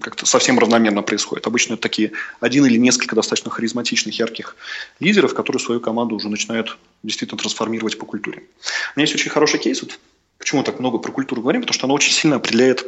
[0.00, 1.46] как-то совсем равномерно происходит.
[1.46, 4.56] Обычно это такие один или несколько достаточно харизматичных, ярких
[4.98, 8.38] лидеров, которые свою команду уже начинают действительно трансформировать по культуре.
[8.38, 9.82] У меня есть очень хороший кейс.
[9.82, 10.00] Вот
[10.38, 11.60] почему так много про культуру говорим?
[11.60, 12.84] Потому что она очень сильно определяет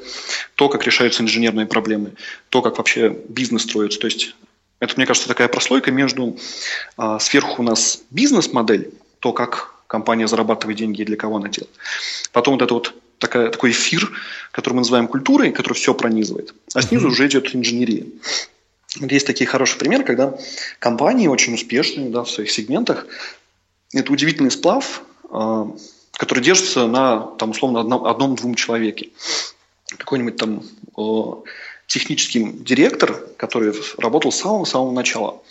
[0.57, 2.15] то, как решаются инженерные проблемы,
[2.49, 4.01] то, как вообще бизнес строится.
[4.01, 4.35] То есть
[4.81, 6.37] это, мне кажется, такая прослойка между
[6.97, 11.75] а, сверху у нас бизнес-модель, то, как компания зарабатывает деньги и для кого она делает.
[12.33, 14.11] Потом вот это вот такая, такой эфир,
[14.53, 16.55] который мы называем культурой, который все пронизывает.
[16.75, 17.13] А снизу uh-huh.
[17.13, 18.05] уже идет инженерия.
[18.97, 20.37] Есть такие хорошие примеры, когда
[20.79, 23.07] компании очень успешные да, в своих сегментах.
[23.93, 25.65] Это удивительный сплав, э,
[26.13, 29.11] который держится на, там, условно, одном, одном-двум человеке.
[29.99, 30.63] Какой-нибудь там
[30.97, 31.03] э,
[31.87, 35.43] технический директор, который работал с самого-самого начала.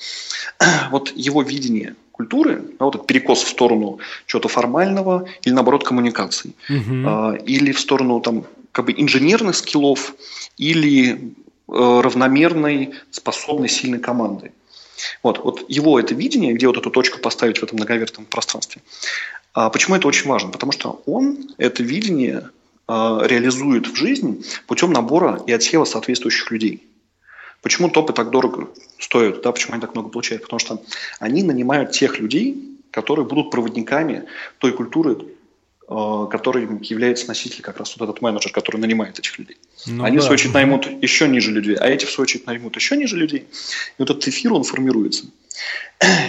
[0.92, 6.56] Вот его видение культуры, да, вот этот перекос в сторону чего-то формального или наоборот коммуникаций,
[6.70, 7.36] угу.
[7.46, 10.16] или в сторону там как бы инженерных скиллов,
[10.58, 14.52] или э, равномерной, способной, сильной команды.
[15.24, 18.82] Вот, вот его это видение, где вот эту точку поставить в этом многовертом пространстве.
[19.54, 20.52] А почему это очень важно?
[20.52, 22.50] Потому что он это видение
[22.88, 26.88] реализует в жизнь путем набора и отсева соответствующих людей.
[27.62, 28.70] Почему топы так дорого
[29.00, 30.44] стоят, да, почему они так много получают?
[30.44, 30.82] Потому что
[31.20, 34.26] они нанимают тех людей, которые будут проводниками
[34.60, 35.18] той культуры,
[35.88, 39.58] Э, который является носителем как раз вот этот менеджер, который нанимает этих людей.
[39.86, 40.24] Ну, Они, да.
[40.24, 43.16] в свою очередь, наймут еще ниже людей, а эти, в свою очередь, наймут еще ниже
[43.16, 43.42] людей.
[43.42, 45.26] И вот этот эфир, он формируется.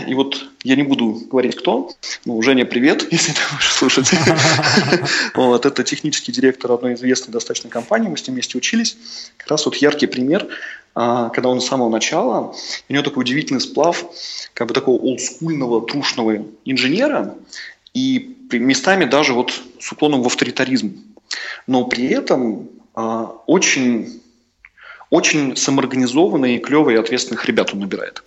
[0.07, 1.91] И вот я не буду говорить, кто,
[2.27, 4.11] ну, Женя, привет, если ты будешь слушать.
[5.35, 8.99] Вот, это технический директор одной известной достаточно компании, мы с ним вместе учились.
[9.39, 10.49] Как раз вот яркий пример,
[10.95, 12.55] а, когда он с самого начала,
[12.91, 14.05] у него такой удивительный сплав,
[14.53, 17.37] как бы такого олдскульного, трушного инженера,
[17.95, 20.97] и местами даже вот с уклоном в авторитаризм.
[21.67, 24.23] Но при этом а, очень,
[25.11, 28.23] очень самоорганизованные, клевые и ответственных ребят он набирает.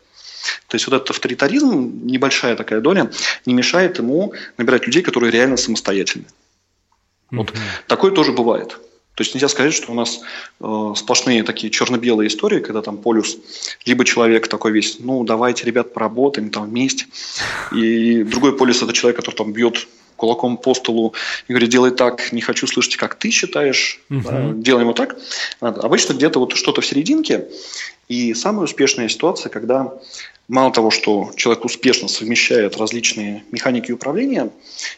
[0.67, 3.11] То есть вот этот авторитаризм, небольшая такая доля,
[3.45, 6.25] не мешает ему набирать людей, которые реально самостоятельны.
[7.31, 7.87] Вот mm-hmm.
[7.87, 8.77] такое тоже бывает.
[9.19, 10.21] То есть нельзя сказать, что у нас
[10.61, 13.37] э, сплошные такие черно-белые истории, когда там полюс,
[13.83, 17.05] либо человек такой весь, ну давайте, ребят, поработаем там вместе,
[17.73, 21.13] и другой полюс это человек, который там бьет кулаком по столу
[21.47, 25.17] и говорит, делай так, не хочу слышать, как ты считаешь, да, делаем вот так.
[25.59, 27.47] Обычно где-то вот что-то в серединке,
[28.07, 29.93] и самая успешная ситуация, когда
[30.47, 34.49] мало того, что человек успешно совмещает различные механики управления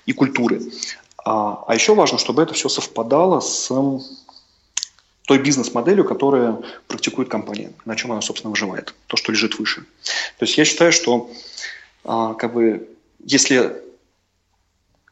[0.05, 0.61] и культуры,
[1.23, 3.71] а, а еще важно, чтобы это все совпадало с
[5.27, 6.57] той бизнес-моделью, которая
[6.87, 9.85] практикует компания, на чем она, собственно, выживает, то, что лежит выше.
[10.39, 11.29] То есть я считаю, что
[12.03, 12.89] а, как бы,
[13.23, 13.75] если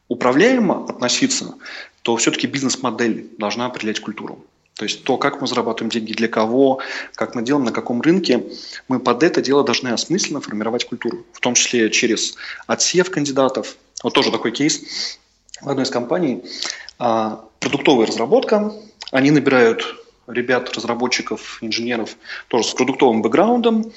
[0.10, 1.56] управляемо относиться,
[2.02, 4.44] то все-таки бизнес-модель должна определять культуру.
[4.74, 6.80] То есть то, как мы зарабатываем деньги, для кого,
[7.16, 8.46] как мы делаем, на каком рынке,
[8.88, 13.76] мы под это дело должны осмысленно формировать культуру, в том числе через отсев кандидатов.
[14.04, 15.20] Вот тоже такой кейс
[15.62, 16.44] в одной из компаний
[16.98, 18.74] а, продуктовая разработка.
[19.12, 19.84] Они набирают
[20.28, 22.16] ребят, разработчиков, инженеров
[22.48, 23.92] тоже с продуктовым бэкграундом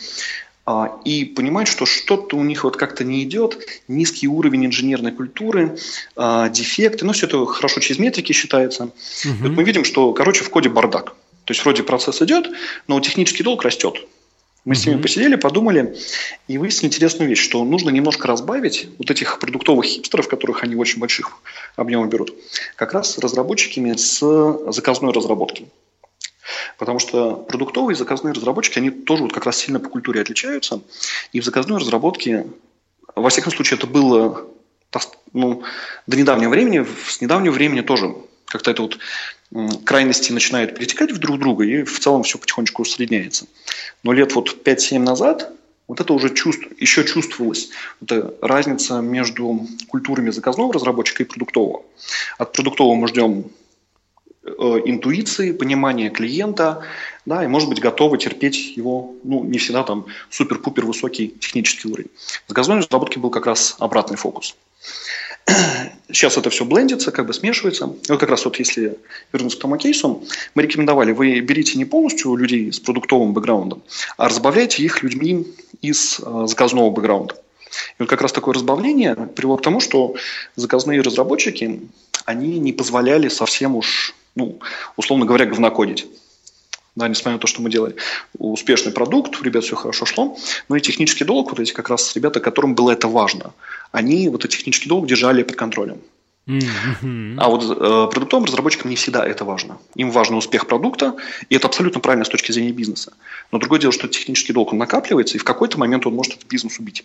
[1.04, 5.76] и понимают, что что-то у них вот как-то не идет, низкий уровень инженерной культуры,
[6.14, 8.84] а, дефекты, ну все это хорошо через метрики считается.
[8.84, 8.92] Угу.
[9.40, 11.16] Вот мы видим, что, короче, в коде бардак.
[11.44, 12.48] То есть вроде процесс идет,
[12.86, 14.06] но технический долг растет.
[14.64, 15.96] Мы с ними посидели, подумали
[16.46, 20.78] и выяснили интересную вещь, что нужно немножко разбавить вот этих продуктовых хипстеров, которых они в
[20.78, 21.32] очень больших
[21.74, 22.32] объемах берут,
[22.76, 24.20] как раз разработчиками с
[24.70, 25.66] заказной разработки.
[26.78, 30.82] Потому что продуктовые и заказные разработчики, они тоже вот как раз сильно по культуре отличаются.
[31.32, 32.46] И в заказной разработке,
[33.14, 34.46] во всяком случае, это было
[35.32, 35.62] ну,
[36.06, 38.14] до недавнего времени, с недавнего времени тоже
[38.46, 38.98] как-то это вот
[39.84, 43.46] крайности начинают перетекать в друг друга, и в целом все потихонечку усредняется.
[44.02, 45.52] Но лет вот 5-7 назад
[45.88, 47.70] вот это уже чувств, еще чувствовалось.
[48.00, 51.82] Это разница между культурами заказного разработчика и продуктового.
[52.38, 53.50] От продуктового мы ждем
[54.44, 56.84] интуиции, понимания клиента,
[57.24, 62.10] да, и, может быть, готовы терпеть его, ну, не всегда там супер-пупер высокий технический уровень.
[62.46, 64.56] В заказной разработке был как раз обратный фокус.
[66.08, 67.86] Сейчас это все блендится, как бы смешивается.
[67.86, 68.98] Вот как раз вот если
[69.32, 70.24] вернуться к тому кейсу,
[70.54, 73.82] мы рекомендовали, вы берите не полностью людей с продуктовым бэкграундом,
[74.16, 75.46] а разбавляйте их людьми
[75.80, 77.34] из э, заказного бэкграунда.
[77.98, 80.14] И вот как раз такое разбавление привело к тому, что
[80.56, 81.80] заказные разработчики,
[82.24, 84.60] они не позволяли совсем уж, ну,
[84.96, 86.06] условно говоря, говнокодить
[86.94, 87.96] да, несмотря на то, что мы делали
[88.38, 90.36] успешный продукт, у ребят все хорошо шло,
[90.68, 93.54] но и технический долг, вот эти как раз ребята, которым было это важно,
[93.92, 96.00] они вот этот технический долг держали под контролем.
[96.46, 97.36] Mm-hmm.
[97.38, 99.78] А вот э, продуктовым разработчикам не всегда это важно.
[99.94, 101.14] Им важен успех продукта,
[101.48, 103.12] и это абсолютно правильно с точки зрения бизнеса.
[103.52, 106.48] Но другое дело, что технический долг он накапливается, и в какой-то момент он может этот
[106.48, 107.04] бизнес убить.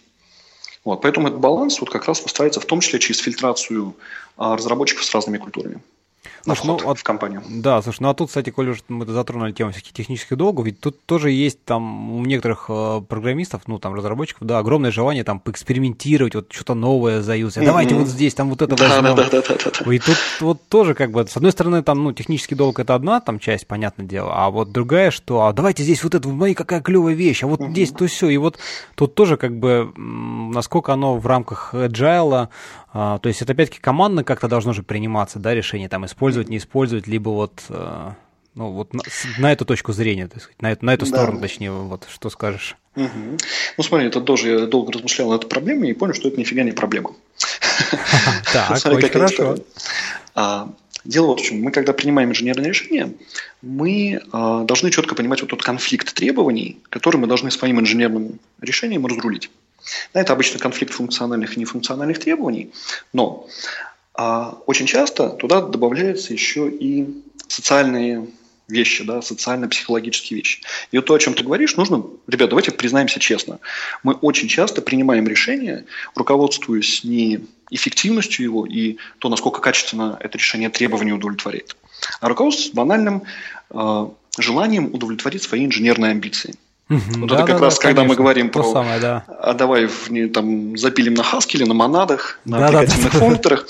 [0.84, 3.96] Вот, поэтому этот баланс вот как раз выстраивается в том числе через фильтрацию
[4.38, 5.82] э, разработчиков с разными культурами
[6.46, 7.42] на ну, в компанию.
[7.50, 10.80] Да, слушай, ну а тут, кстати, коль уже мы затронули тему всяких технических долгов, ведь
[10.80, 15.40] тут тоже есть там у некоторых э, программистов, ну там разработчиков, да, огромное желание там
[15.40, 17.64] поэкспериментировать, вот что-то новое заюзать.
[17.64, 17.68] Mm-hmm.
[17.68, 19.16] Давайте вот здесь там вот это возьмем.
[19.16, 19.94] Да, да, да, да, да.
[19.94, 23.20] И тут вот тоже как бы, с одной стороны, там, ну, технический долг это одна
[23.20, 26.82] там часть, понятное дело, а вот другая, что, а давайте здесь вот это, мои какая
[26.82, 27.72] клевая вещь, а вот mm-hmm.
[27.72, 28.30] здесь то все.
[28.30, 28.58] И вот
[28.96, 32.50] тут тоже как бы, насколько оно в рамках agile
[33.00, 36.58] а, то есть это опять-таки командно как-то должно же приниматься, да, решение там использовать, не
[36.58, 38.10] использовать, либо вот, э,
[38.56, 39.04] ну, вот на,
[39.38, 41.44] на эту точку зрения, так сказать, на, эту, на эту сторону, да.
[41.44, 42.76] точнее, вот что скажешь.
[42.96, 43.38] Угу.
[43.78, 46.64] Ну, смотри, это тоже я долго размышлял над этой проблемой и понял, что это нифига
[46.64, 47.12] не проблема.
[48.52, 49.58] Так, очень хорошо.
[50.34, 50.68] А,
[51.06, 51.62] дело вот в чем.
[51.62, 53.14] Мы, когда принимаем инженерное решение,
[53.62, 59.06] мы а, должны четко понимать вот тот конфликт требований, который мы должны своим инженерным решением
[59.06, 59.52] разрулить.
[60.14, 62.72] Это обычно конфликт функциональных и нефункциональных требований,
[63.14, 63.48] но
[64.14, 68.28] а, очень часто туда добавляются еще и социальные
[68.68, 70.62] вещи, да, социально-психологические вещи.
[70.92, 73.60] И вот то, о чем ты говоришь, нужно, ребят, давайте признаемся честно.
[74.04, 80.70] Мы очень часто принимаем решения, руководствуясь не эффективностью его и то, насколько качественно это решение
[80.70, 81.76] требования удовлетворяет,
[82.20, 83.24] а руководствуясь банальным
[83.70, 86.56] э, желанием удовлетворить свои инженерные амбиции–
[86.90, 89.26] Угу, вот да, это как да, раз, да, когда конечно, мы говорим про, самое, да.
[89.28, 93.68] а давай в, не, там запилим на Haskell, на монадах, на да, аппликативных да, функторах,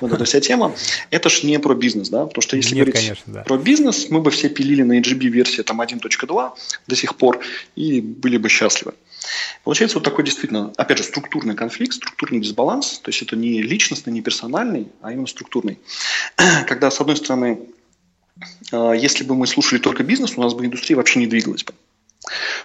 [0.00, 0.72] вот эта вся тема,
[1.10, 3.42] это ж не про бизнес, да, потому что если Нет, говорить конечно, да.
[3.42, 6.50] про бизнес, мы бы все пилили на EGB версии там 1.2
[6.86, 7.40] до сих пор
[7.74, 8.94] и были бы счастливы.
[9.64, 14.12] Получается вот такой действительно, опять же, структурный конфликт, структурный дисбаланс, то есть это не личностный,
[14.12, 15.78] не персональный, а именно структурный.
[16.68, 17.60] Когда, с одной стороны,
[18.72, 21.74] а, если бы мы слушали только бизнес, у нас бы индустрия вообще не двигалась бы.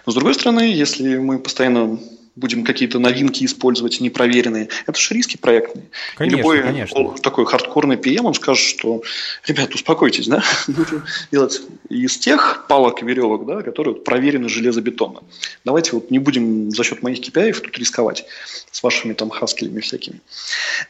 [0.04, 1.98] Но с другой стороны, если мы постоянно
[2.36, 5.86] будем какие-то новинки использовать непроверенные, это же риски проектные.
[6.16, 7.14] Конечно, И любой конечно.
[7.22, 9.02] такой хардкорный PM, он скажет, что,
[9.46, 15.20] ребят, успокойтесь, да, будем делать из тех палок и веревок, да, которые проверены железобетонно.
[15.64, 18.26] Давайте вот не будем за счет моих KPI тут рисковать
[18.70, 20.20] с вашими там хаскелями всякими.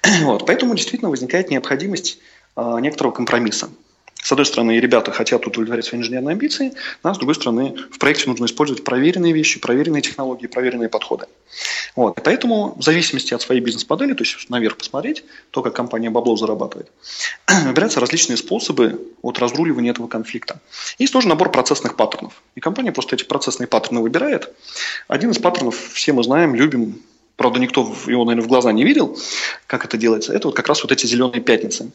[0.26, 2.18] Вот, поэтому действительно возникает необходимость
[2.56, 3.68] а, некоторого компромисса
[4.22, 8.28] с одной стороны, ребята хотят удовлетворять свои инженерные амбиции, а с другой стороны, в проекте
[8.28, 11.26] нужно использовать проверенные вещи, проверенные технологии, проверенные подходы.
[11.94, 12.20] Вот.
[12.24, 16.90] Поэтому, в зависимости от своей бизнес-модели, то есть наверх посмотреть, то, как компания бабло зарабатывает,
[17.66, 20.60] выбираются различные способы от разруливания этого конфликта.
[20.98, 22.42] Есть тоже набор процессных паттернов.
[22.56, 24.52] И компания просто эти процессные паттерны выбирает.
[25.08, 27.00] Один из паттернов все мы знаем, любим,
[27.36, 29.16] правда, никто его, наверное, в глаза не видел,
[29.66, 30.32] как это делается.
[30.32, 31.92] Это вот как раз вот эти зеленые пятницы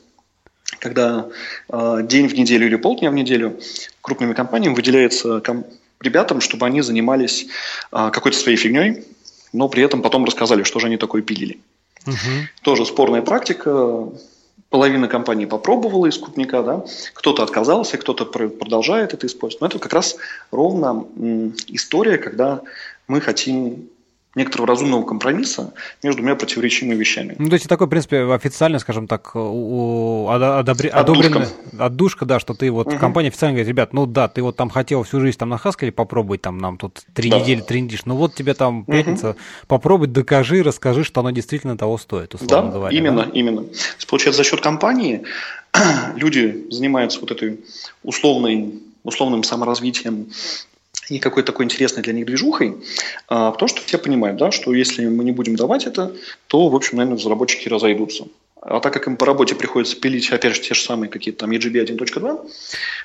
[0.79, 1.27] когда
[1.69, 3.59] э, день в неделю или полдня в неделю
[4.01, 5.65] крупными компаниями выделяется ком-
[5.99, 7.47] ребятам, чтобы они занимались
[7.91, 9.03] э, какой-то своей фигней,
[9.53, 11.59] но при этом потом рассказали, что же они такое пилили.
[12.07, 12.15] Угу.
[12.63, 14.09] Тоже спорная практика.
[14.69, 16.85] Половина компаний попробовала из крупника, да?
[17.13, 19.61] кто-то отказался, кто-то продолжает это использовать.
[19.61, 20.15] Но это как раз
[20.49, 21.05] ровно
[21.67, 22.61] история, когда
[23.07, 23.89] мы хотим
[24.35, 27.35] некоторого разумного компромисса между двумя противоречивыми вещами.
[27.37, 30.87] Ну, то есть такой, в принципе, официально, скажем так, одобри...
[30.87, 32.97] одобренная отдушка, да, что ты вот угу.
[32.97, 35.91] компания официально говорит, ребят, ну да, ты вот там хотел всю жизнь там на Хаскеле
[35.91, 37.39] попробовать, там нам тут три да.
[37.39, 39.37] недели трендишь, ну вот тебе там пятница, угу.
[39.67, 42.97] попробуй, докажи, расскажи, что оно действительно того стоит, условно да, говоря.
[42.97, 43.31] Именно, да?
[43.33, 43.65] именно.
[44.07, 45.23] Получается, за счет компании
[46.15, 47.59] люди занимаются вот этой
[48.03, 50.27] условной условным саморазвитием
[51.11, 52.77] и какой-то такой интересной для них движухой,
[53.27, 56.15] а, потому что все понимают, да, что если мы не будем давать это,
[56.47, 58.27] то, в общем, наверное, разработчики разойдутся.
[58.61, 61.51] А так как им по работе приходится пилить, опять же, те же самые какие-то там
[61.51, 62.49] EGB 1.2,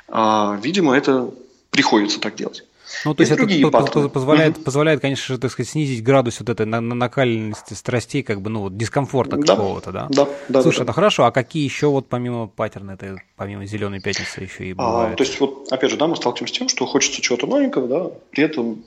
[0.09, 1.31] а, видимо, это
[1.71, 2.65] приходится так делать.
[3.05, 4.65] Ну, то есть, есть это то, позволяет, угу.
[4.65, 8.77] позволяет, конечно же, так сказать, снизить градус вот этой накаленности страстей, как бы, ну, вот,
[8.77, 10.07] дискомфорта да, какого-то, да?
[10.11, 10.63] Да, да.
[10.63, 14.67] Слушай, да, ну хорошо, а какие еще вот помимо паттерна, это помимо зеленой пятницы еще
[14.67, 15.15] и бывают?
[15.15, 17.89] А, то есть, вот, опять же, да, мы сталкиваемся с тем, что хочется чего-то новенького,
[17.89, 18.85] да, при этом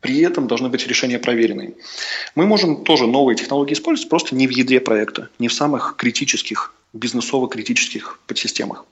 [0.00, 1.74] при этом должны быть решения проверенные.
[2.34, 6.74] Мы можем тоже новые технологии использовать, просто не в ядре проекта, не в самых критических,
[6.92, 8.84] бизнесово-критических подсистемах.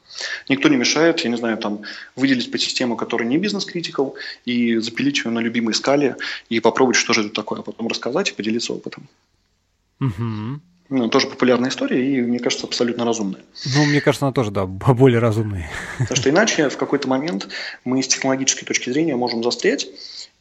[0.49, 1.83] Никто не мешает, я не знаю, там,
[2.17, 6.17] выделить подсистему, которая не бизнес-критикал, и запилить ее на любимой скале,
[6.49, 9.09] и попробовать, что же это такое, а потом рассказать и поделиться опытом.
[10.01, 10.61] Угу.
[10.91, 13.43] Ну, тоже популярная история и, мне кажется, абсолютно разумная.
[13.77, 15.71] Ну, мне кажется, она тоже, да, более разумная.
[15.99, 17.49] Потому что иначе в какой-то момент
[17.85, 19.87] мы с технологической точки зрения можем застрять,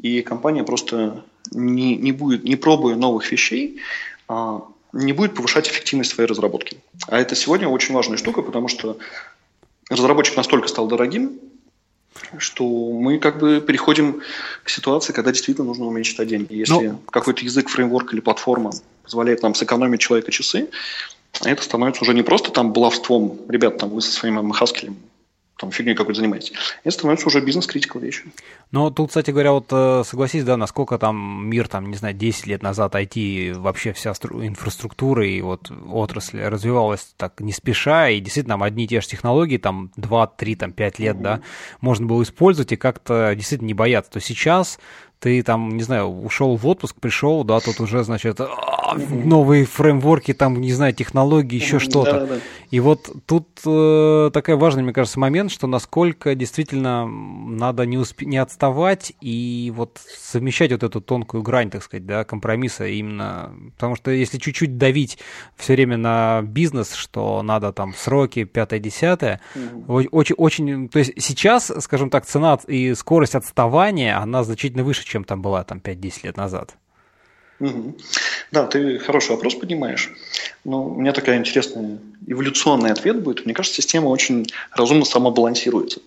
[0.01, 3.79] и компания просто не, не будет, не пробуя новых вещей,
[4.27, 4.63] а,
[4.93, 6.77] не будет повышать эффективность своей разработки.
[7.07, 8.97] А это сегодня очень важная штука, потому что
[9.89, 11.39] разработчик настолько стал дорогим,
[12.37, 14.21] что мы как бы переходим
[14.63, 16.53] к ситуации, когда действительно нужно уменьшить деньги.
[16.53, 18.71] Если ну, какой-то язык, фреймворк или платформа
[19.03, 20.69] позволяет нам сэкономить человека часы,
[21.43, 24.97] это становится уже не просто там баловством, ребят, там вы со своим Хаскелем
[25.59, 26.53] там фигней какой-то занимаетесь.
[26.83, 28.31] Это становится уже бизнес-критикал вещью.
[28.71, 32.47] Ну, тут, кстати говоря, вот э, согласись, да, насколько там мир, там, не знаю, 10
[32.47, 38.53] лет назад IT, вообще вся инфраструктура и вот отрасль развивалась так не спеша, и действительно
[38.53, 41.21] там одни и те же технологии, там 2, 3, там 5 лет, mm-hmm.
[41.21, 41.41] да,
[41.81, 44.11] можно было использовать и как-то действительно не бояться.
[44.11, 44.79] То сейчас
[45.19, 50.33] ты там, не знаю, ушел в отпуск, пришел, да, тут уже, значит, а, новые фреймворки,
[50.33, 52.21] там, не знаю, технологии, еще что-то.
[52.21, 52.35] Да, да.
[52.71, 58.21] И вот тут э, такой важный, мне кажется, момент, что насколько действительно надо не, усп...
[58.21, 63.95] не отставать и вот совмещать вот эту тонкую грань, так сказать, да, компромисса именно, потому
[63.95, 65.17] что если чуть-чуть давить
[65.57, 71.71] все время на бизнес, что надо там сроки, пятое-десятое, mm очень, очень, то есть сейчас,
[71.79, 76.37] скажем так, цена и скорость отставания, она значительно выше, чем там была там 5-10 лет
[76.37, 76.75] назад.
[78.51, 80.11] Да, ты хороший вопрос поднимаешь.
[80.63, 83.45] Но у меня такая интересная эволюционный ответ будет.
[83.45, 85.99] Мне кажется, система очень разумно самобалансируется.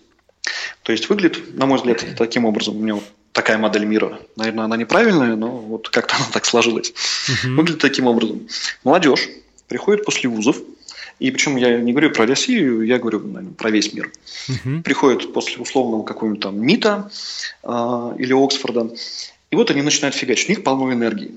[0.81, 2.77] То есть выглядит, на мой взгляд, таким образом.
[2.77, 4.19] У меня вот такая модель мира.
[4.35, 6.93] Наверное, она неправильная, но вот как-то она так сложилась.
[7.43, 8.47] Выглядит таким образом.
[8.83, 9.29] Молодежь
[9.67, 10.57] приходит после вузов,
[11.19, 14.11] и причем я не говорю про Россию, я говорю наверное, про весь мир.
[14.47, 14.81] Uh-huh.
[14.83, 17.11] Приходят после условного какого-нибудь там МИТа
[17.63, 18.89] э, или Оксфорда,
[19.51, 20.49] и вот они начинают фигачить.
[20.49, 21.31] У них полно энергии.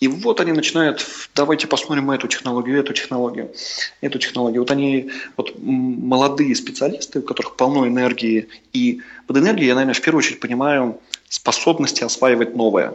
[0.00, 3.52] И вот они начинают, давайте посмотрим эту технологию, эту технологию,
[4.00, 4.60] эту технологию.
[4.62, 10.00] Вот они, вот молодые специалисты, у которых полно энергии, и под энергией я, наверное, в
[10.00, 12.94] первую очередь понимаю способности осваивать новое.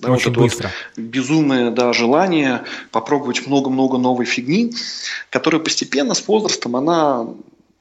[0.00, 0.70] Да, Очень вот быстро.
[0.96, 4.72] Вот безумное да, желание попробовать много-много новой фигни,
[5.28, 7.26] которая постепенно с возрастом, она,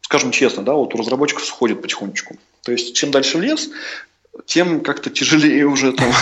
[0.02, 2.36] скажем честно, да, вот у разработчиков сходит потихонечку.
[2.64, 3.70] То есть чем дальше в лес,
[4.46, 6.12] тем как-то тяжелее уже там.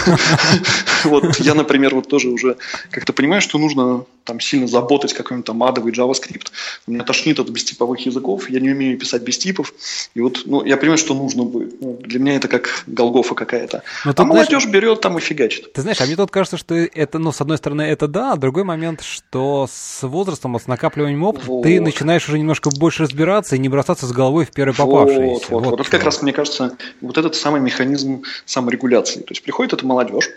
[1.04, 2.58] Вот я, например, вот тоже уже
[2.90, 6.48] как-то понимаю, что нужно там сильно заботать какой-нибудь там адовый JavaScript.
[6.86, 9.74] Меня тошнит от бестиповых языков, я не умею писать без типов.
[10.16, 11.80] И вот, ну, я понимаю, что нужно будет.
[11.82, 13.84] Ну, для меня это как Голгофа какая-то.
[14.04, 15.72] Но а молодежь знаешь, берет там и фигачит.
[15.72, 18.38] Ты знаешь, а мне тут кажется, что это, ну, с одной стороны, это да, а
[18.38, 21.64] другой момент, что с возрастом, вот с накапливанием опыта, вот.
[21.64, 25.22] ты начинаешь уже немножко больше разбираться и не бросаться с головой в первый попавшийся.
[25.22, 25.72] Вот, вот, вот.
[25.72, 25.80] вот.
[25.82, 27.62] Это как раз, мне кажется, вот этот самый
[28.04, 29.20] механизм саморегуляции.
[29.22, 30.30] То есть приходит эта молодежь,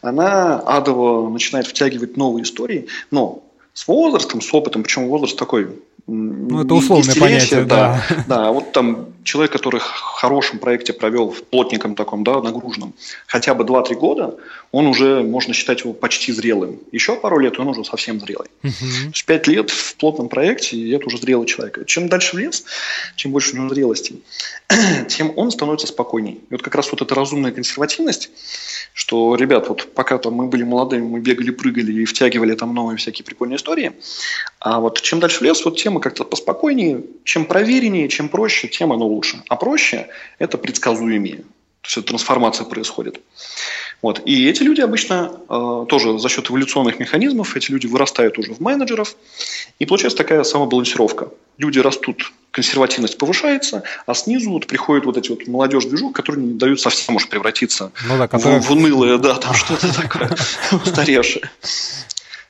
[0.00, 3.42] она адово начинает втягивать новые истории, но
[3.72, 8.02] с возрастом, с опытом, причем возраст такой ну, это условное понятие, да.
[8.08, 12.94] Да, да, вот там человек, который в хорошем проекте провел, в плотником таком, да, нагруженном,
[13.26, 14.36] хотя бы 2-3 года,
[14.70, 16.78] он уже, можно считать его почти зрелым.
[16.92, 18.48] Еще пару лет, он уже совсем зрелый.
[18.62, 18.70] Угу.
[18.72, 21.84] То есть 5 лет в плотном проекте, и это уже зрелый человек.
[21.86, 22.64] Чем дальше в лес,
[23.16, 24.20] чем больше у него зрелости,
[25.08, 26.34] тем он становится спокойней.
[26.34, 28.30] И вот как раз вот эта разумная консервативность,
[28.96, 32.96] что, ребят, вот пока там мы были молодыми, мы бегали, прыгали и втягивали там новые
[32.96, 33.92] всякие прикольные истории,
[34.58, 38.68] а вот чем дальше в лес, вот тем мы как-то поспокойнее, чем провереннее, чем проще,
[38.68, 39.42] тем оно лучше.
[39.50, 41.44] А проще– это предсказуемее.
[41.82, 43.20] То есть трансформация происходит.
[44.00, 44.22] Вот.
[44.24, 48.60] И эти люди обычно э, тоже за счет эволюционных механизмов, эти люди вырастают уже в
[48.60, 49.14] менеджеров,
[49.78, 51.28] и получается такая самобалансировка.
[51.58, 56.54] Люди растут, консервативность повышается, а снизу вот приходят вот эти вот молодежь движух, которые не
[56.54, 58.60] дают совсем уж превратиться ну, да, которые...
[58.60, 60.34] в, в унылое, да, там что-то такое
[60.72, 61.50] устаревшее.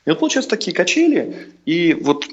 [0.05, 2.29] И вот получаются такие качели, и вот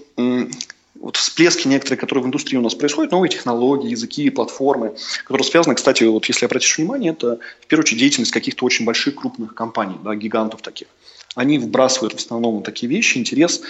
[1.04, 4.96] вот всплески некоторые, которые в индустрии у нас происходят, новые технологии, языки, платформы,
[5.26, 9.16] которые связаны, кстати, вот если обратишь внимание, это в первую очередь деятельность каких-то очень больших
[9.16, 10.88] крупных компаний, да, гигантов таких.
[11.36, 13.62] Они вбрасывают в основном такие вещи, интерес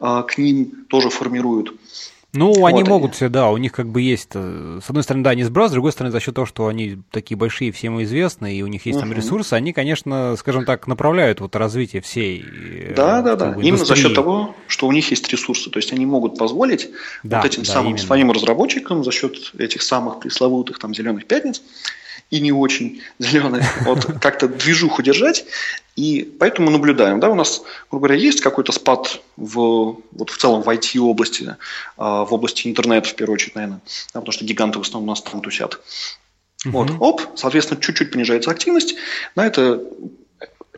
[0.00, 1.74] а, к ним тоже формируют.
[2.34, 5.22] Ну, вот они могут все, да, у них как бы есть, э, с одной стороны,
[5.22, 8.56] да, они сброс, с другой стороны, за счет того, что они такие большие, всем известны,
[8.56, 9.02] и у них есть uh-huh.
[9.02, 13.84] там ресурсы, они, конечно, скажем так, направляют вот развитие всей э, Да, да, да, именно
[13.84, 16.88] за счет того, что у них есть ресурсы, то есть они могут позволить
[17.22, 18.06] да, вот этим да, самым именно.
[18.06, 21.60] своим разработчикам за счет этих самых пресловутых там зеленых пятниц
[22.32, 25.44] и не очень зеленых, вот как-то движуху держать,
[25.96, 30.36] и поэтому мы наблюдаем, да, у нас, грубо говоря, есть какой-то спад в, вот в
[30.38, 31.56] целом в IT-области,
[31.98, 33.80] а, в области интернета, в первую очередь, наверное,
[34.14, 35.78] да, потому что гиганты в основном у нас там тусят.
[36.64, 36.70] Uh-huh.
[36.70, 38.94] Вот, оп, соответственно, чуть-чуть понижается активность,
[39.36, 39.82] да, это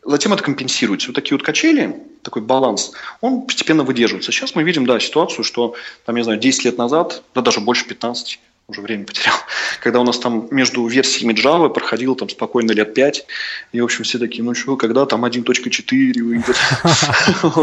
[0.02, 1.09] затем это компенсируется.
[1.09, 4.32] Вот такие вот качели, такой баланс, он постепенно выдерживается.
[4.32, 7.86] Сейчас мы видим, да, ситуацию, что, там, я знаю, 10 лет назад, да даже больше
[7.86, 9.37] 15, уже время потерял,
[9.81, 13.27] когда у нас там между версиями Java проходило там спокойно лет 5,
[13.73, 16.57] и, в общем, все такие, ну что, когда там 1.4 выйдет,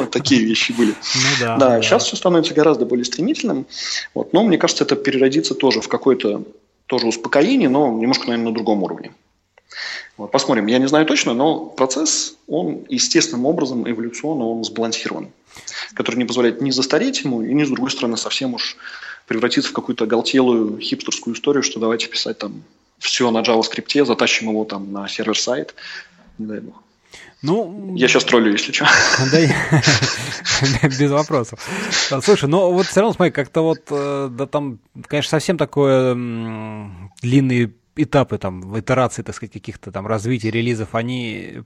[0.12, 0.92] такие вещи были.
[0.92, 3.66] Ну да, сейчас все становится гораздо более стремительным,
[4.14, 6.44] но мне кажется, это переродится тоже в какое-то
[6.86, 9.12] тоже успокоение, но немножко, наверное, на другом уровне.
[10.18, 15.32] Вот, посмотрим, я не знаю точно, но процесс, он естественным образом, эволюционно, он сбалансирован,
[15.94, 18.76] который не позволяет ни застареть ему, и ни, с другой стороны, совсем уж
[19.28, 22.64] превратиться в какую-то оголтелую хипстерскую историю, что давайте писать там
[23.00, 25.74] все на JavaScript, затащим его там на сервер-сайт,
[26.38, 26.76] не дай бог.
[27.42, 28.86] Ну, я сейчас троллю, если что.
[29.32, 31.60] Да, без вопросов.
[32.24, 36.14] Слушай, ну вот все равно, смотри, как-то вот, э, да там, конечно, совсем такое
[37.22, 41.64] длинные этапы там, итерации, так сказать, каких-то там развития релизов, они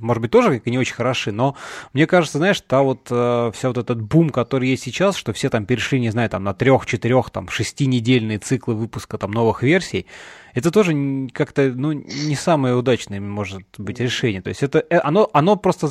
[0.00, 1.56] может быть, тоже не очень хороши, но
[1.92, 5.50] мне кажется, знаешь, та вот э, вся вот этот бум, который есть сейчас, что все
[5.50, 10.06] там перешли, не знаю, там на трех, четырех, там шестинедельные циклы выпуска там новых версий,
[10.56, 14.40] это тоже как-то, ну, не самое удачное может быть решение.
[14.40, 15.88] То есть это, э, оно, оно просто,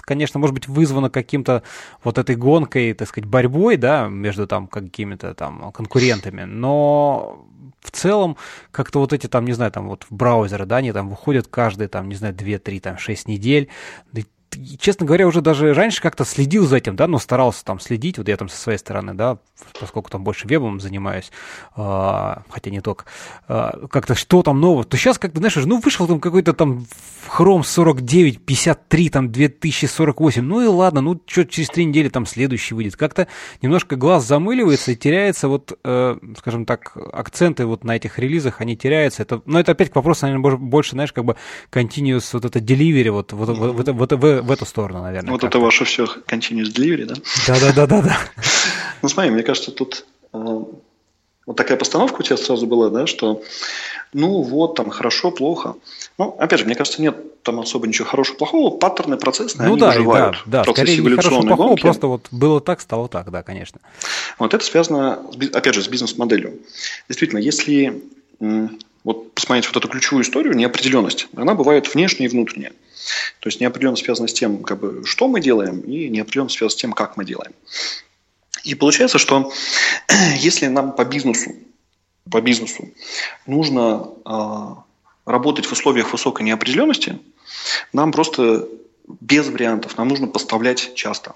[0.00, 1.62] конечно, может быть вызвано каким-то
[2.02, 7.46] вот этой гонкой, так сказать, борьбой, да, между там какими-то там конкурентами, но
[7.80, 8.36] в целом
[8.70, 12.08] как-то вот эти там, не знаю, там вот браузеры, да, они там выходят каждые там,
[12.08, 13.68] не знаю, 2, 3, там 6 недель,
[14.78, 18.28] честно говоря, уже даже раньше как-то следил за этим, да, но старался там следить, вот
[18.28, 19.38] я там со своей стороны, да,
[19.78, 21.30] поскольку там больше вебом занимаюсь,
[21.76, 23.04] а, хотя не только,
[23.46, 26.86] а, как-то что там нового, то сейчас как-то, знаешь, ну вышел там какой-то там
[27.28, 32.74] Chrome 49, 53, там 2048, ну и ладно, ну что через три недели там следующий
[32.74, 32.96] выйдет.
[32.96, 33.28] Как-то
[33.62, 38.76] немножко глаз замыливается и теряется вот, э, скажем так, акценты вот на этих релизах, они
[38.76, 39.22] теряются.
[39.22, 41.36] Это, но это опять к вопросу, наверное, больше, знаешь, как бы
[41.70, 43.72] continuous вот это delivery вот, вот, mm-hmm.
[43.72, 45.30] вот, вот, вот в, эту сторону, наверное.
[45.30, 47.14] Вот это ваше все continuous delivery, да?
[47.46, 48.18] Да-да-да-да.
[49.00, 50.38] Ну смотри, мне кажется, тут э,
[51.46, 53.42] вот такая постановка у тебя сразу была, да, что
[54.12, 55.74] ну вот, там хорошо, плохо.
[56.18, 58.76] Ну, опять же, мне кажется, нет там особо ничего хорошего, плохого.
[58.76, 60.42] Паттерны процессные, ну, они да, выживают.
[60.46, 61.82] Да, да, скорее не хорошо, плохого, гонки.
[61.82, 63.80] просто вот было так, стало так, да, конечно.
[64.38, 65.20] Вот это связано,
[65.52, 66.58] опять же, с бизнес-моделью.
[67.08, 68.02] Действительно, если
[69.04, 72.72] вот посмотреть вот эту ключевую историю, неопределенность, она бывает внешняя и внутренняя.
[73.40, 76.80] То есть неопределенность связана с тем, как бы, что мы делаем, и неопределенность связана с
[76.80, 77.52] тем, как мы делаем.
[78.64, 79.52] И получается, что
[80.36, 81.54] если нам по бизнесу,
[82.30, 82.90] по бизнесу
[83.46, 84.74] нужно э,
[85.24, 87.18] работать в условиях высокой неопределенности,
[87.92, 88.68] нам просто
[89.20, 91.34] без вариантов, нам нужно поставлять часто.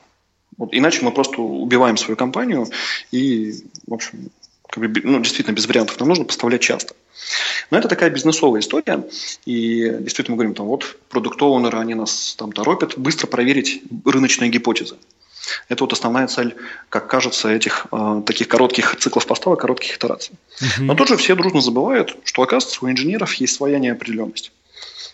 [0.59, 2.67] Вот, иначе мы просто убиваем свою компанию
[3.11, 3.55] и,
[3.87, 4.31] в общем,
[4.69, 6.95] как бы, ну, действительно без вариантов, нам нужно поставлять часто.
[7.71, 9.05] Но это такая бизнесовая история,
[9.47, 14.97] и действительно мы говорим, там, вот продукт-оунеры, они нас там торопят быстро проверить рыночные гипотезы.
[15.69, 16.55] Это вот основная цель,
[16.89, 20.35] как кажется, этих э, таких коротких циклов поставок, коротких итераций.
[20.61, 20.85] Угу.
[20.85, 24.53] Но тут же все дружно забывают, что, оказывается, у инженеров есть своя неопределенность.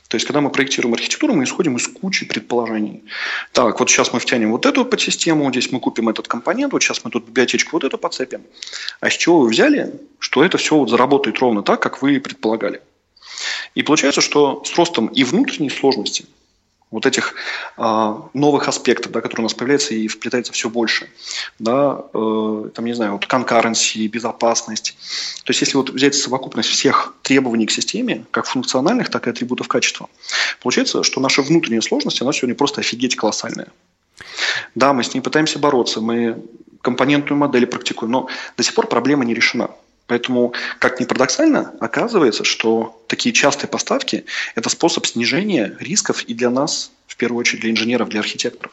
[0.09, 3.05] То есть, когда мы проектируем архитектуру, мы исходим из кучи предположений.
[3.53, 7.05] Так, вот сейчас мы втянем вот эту подсистему, здесь мы купим этот компонент, вот сейчас
[7.05, 8.43] мы тут библиотечку вот эту подцепим.
[9.01, 12.81] А с чего вы взяли, что это все вот заработает ровно так, как вы предполагали?
[13.75, 16.25] И получается, что с ростом и внутренней сложности–
[16.91, 17.35] вот этих
[17.77, 21.09] а, новых аспектов, да, которые у нас появляются и вплетается все больше,
[21.59, 24.97] да, э, там, не знаю, вот concurrency, безопасность.
[25.45, 29.69] То есть, если вот взять совокупность всех требований к системе, как функциональных, так и атрибутов
[29.69, 30.09] качества,
[30.63, 33.69] получается, что наша внутренняя сложность, она сегодня просто офигеть колоссальная.
[34.75, 36.43] Да, мы с ней пытаемся бороться, мы
[36.81, 39.71] компонентную модель практикуем, но до сих пор проблема не решена.
[40.09, 46.49] Поэтому, как ни парадоксально, оказывается, что такие частые поставки– это способ снижения рисков и для
[46.49, 48.73] нас, в первую очередь для инженеров, для архитекторов.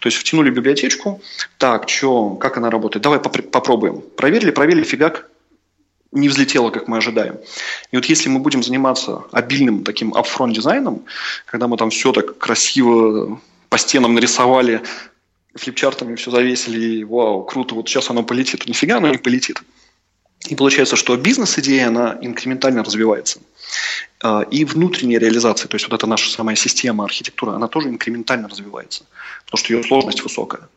[0.00, 1.22] То есть втянули библиотечку,
[1.56, 4.02] так, что, как она работает, давай попробуем.
[4.16, 5.30] Проверили, проверили, фигак,
[6.10, 7.38] не взлетело, как мы ожидаем.
[7.92, 11.04] И вот если мы будем заниматься обильным таким upfront дизайном,
[11.46, 14.82] когда мы там все так красиво по стенам нарисовали,
[15.54, 18.66] флипчартами все завесили, и вау, круто, вот сейчас оно полетит.
[18.66, 19.62] Нифига оно не полетит.
[20.48, 23.40] И получается, что бизнес-идея, она инкрементально развивается.
[24.20, 28.48] А, и внутренняя реализация, то есть вот эта наша самая система, архитектура, она тоже инкрементально
[28.48, 29.04] развивается,
[29.44, 30.68] потому что ее сложность высокая.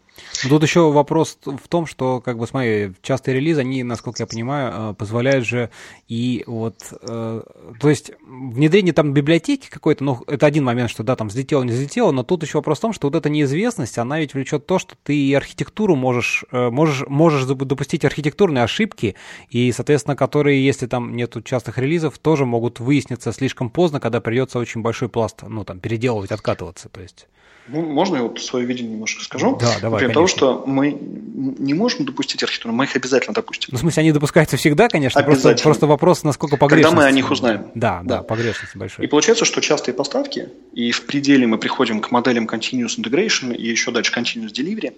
[0.46, 4.28] Ну, тут еще вопрос в том, что, как бы, смотри, частые релизы, они, насколько я
[4.28, 5.72] понимаю, э, позволяют же
[6.08, 7.42] и вот, э,
[7.80, 11.72] то есть внедрение там библиотеки какой-то, ну, это один момент, что да, там взлетело, не
[11.72, 14.78] взлетело, но тут еще вопрос в том, что вот эта неизвестность, она ведь влечет то,
[14.78, 19.16] что ты и архитектуру можешь, э, можешь, можешь допустить архитектурные ошибки,
[19.50, 24.60] и, соответственно, которые, если там нету частых релизов, тоже могут выясниться слишком поздно, когда придется
[24.60, 27.28] очень большой пласт, ну, там, переделывать, откатываться, то есть...
[27.68, 29.58] Ну, можно я вот свое видение немножко скажу?
[29.60, 33.70] Да, давай, Например, того, что мы не можем допустить архитектуру, мы их обязательно допустим.
[33.72, 36.92] Ну, в смысле, они допускаются всегда, конечно, просто, просто вопрос, насколько погрешность.
[36.92, 37.72] Когда мы о них узнаем.
[37.74, 39.06] Да, да, да, погрешность большая.
[39.06, 43.68] И получается, что частые поставки, и в пределе мы приходим к моделям Continuous Integration и
[43.68, 44.94] еще дальше Continuous Delivery,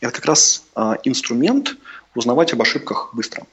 [0.00, 1.76] это как раз а, инструмент
[2.14, 3.44] узнавать об ошибках быстро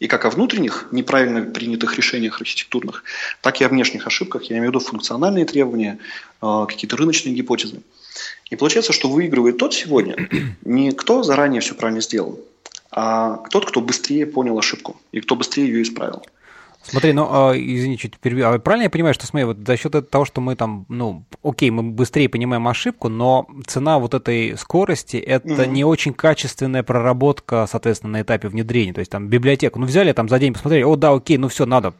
[0.00, 3.04] и как о внутренних неправильно принятых решениях архитектурных,
[3.42, 5.98] так и о внешних ошибках, я имею в виду функциональные требования,
[6.40, 7.82] а, какие-то рыночные гипотезы.
[8.48, 10.16] И получается, что выигрывает тот сегодня,
[10.64, 12.40] не кто заранее все правильно сделал,
[12.90, 16.24] а тот, кто быстрее понял ошибку и кто быстрее ее исправил.
[16.82, 18.48] Смотри, ну, а, извини, чуть перебью.
[18.48, 21.70] А правильно я понимаю, что, смотри, вот за счет того, что мы там, ну, окей,
[21.70, 25.68] мы быстрее понимаем ошибку, но цена вот этой скорости– это mm-hmm.
[25.68, 28.92] не очень качественная проработка, соответственно, на этапе внедрения.
[28.92, 31.66] То есть там библиотеку, ну, взяли там за день, посмотрели, о, да, окей, ну все,
[31.66, 31.94] надо.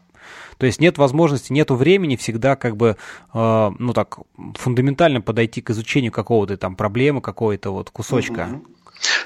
[0.57, 2.97] То есть нет возможности, нету времени всегда как бы,
[3.33, 4.18] э, ну так,
[4.57, 8.49] фундаментально подойти к изучению какого-то там проблемы, какого-то вот кусочка.
[8.51, 8.66] Mm-hmm.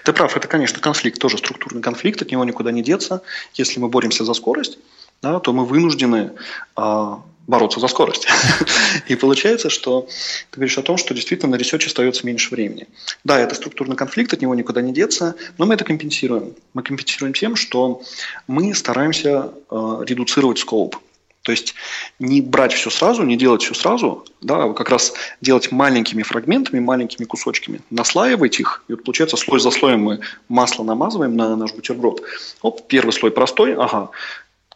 [0.05, 3.23] Ты прав, это, конечно, конфликт, тоже структурный конфликт, от него никуда не деться.
[3.55, 4.79] Если мы боремся за скорость,
[5.23, 6.33] да, то мы вынуждены
[6.77, 8.27] а, бороться за скорость.
[9.09, 10.03] И получается, что
[10.51, 12.89] ты говоришь о том, что действительно на research остается меньше времени.
[13.25, 16.55] Да, это структурный конфликт, от него никуда не деться, но мы это компенсируем.
[16.73, 18.03] Мы компенсируем тем, что
[18.47, 20.97] мы стараемся э, редуцировать scope.
[21.45, 21.75] То есть
[22.19, 25.13] не брать все сразу, не делать все сразу, да, а как раз
[25.43, 30.85] делать маленькими фрагментами, маленькими кусочками, наслаивать их, и вот получается слой за слоем мы масло
[30.85, 32.23] намазываем на наш бутерброд.
[32.63, 34.09] Оп, первый слой простой, ага,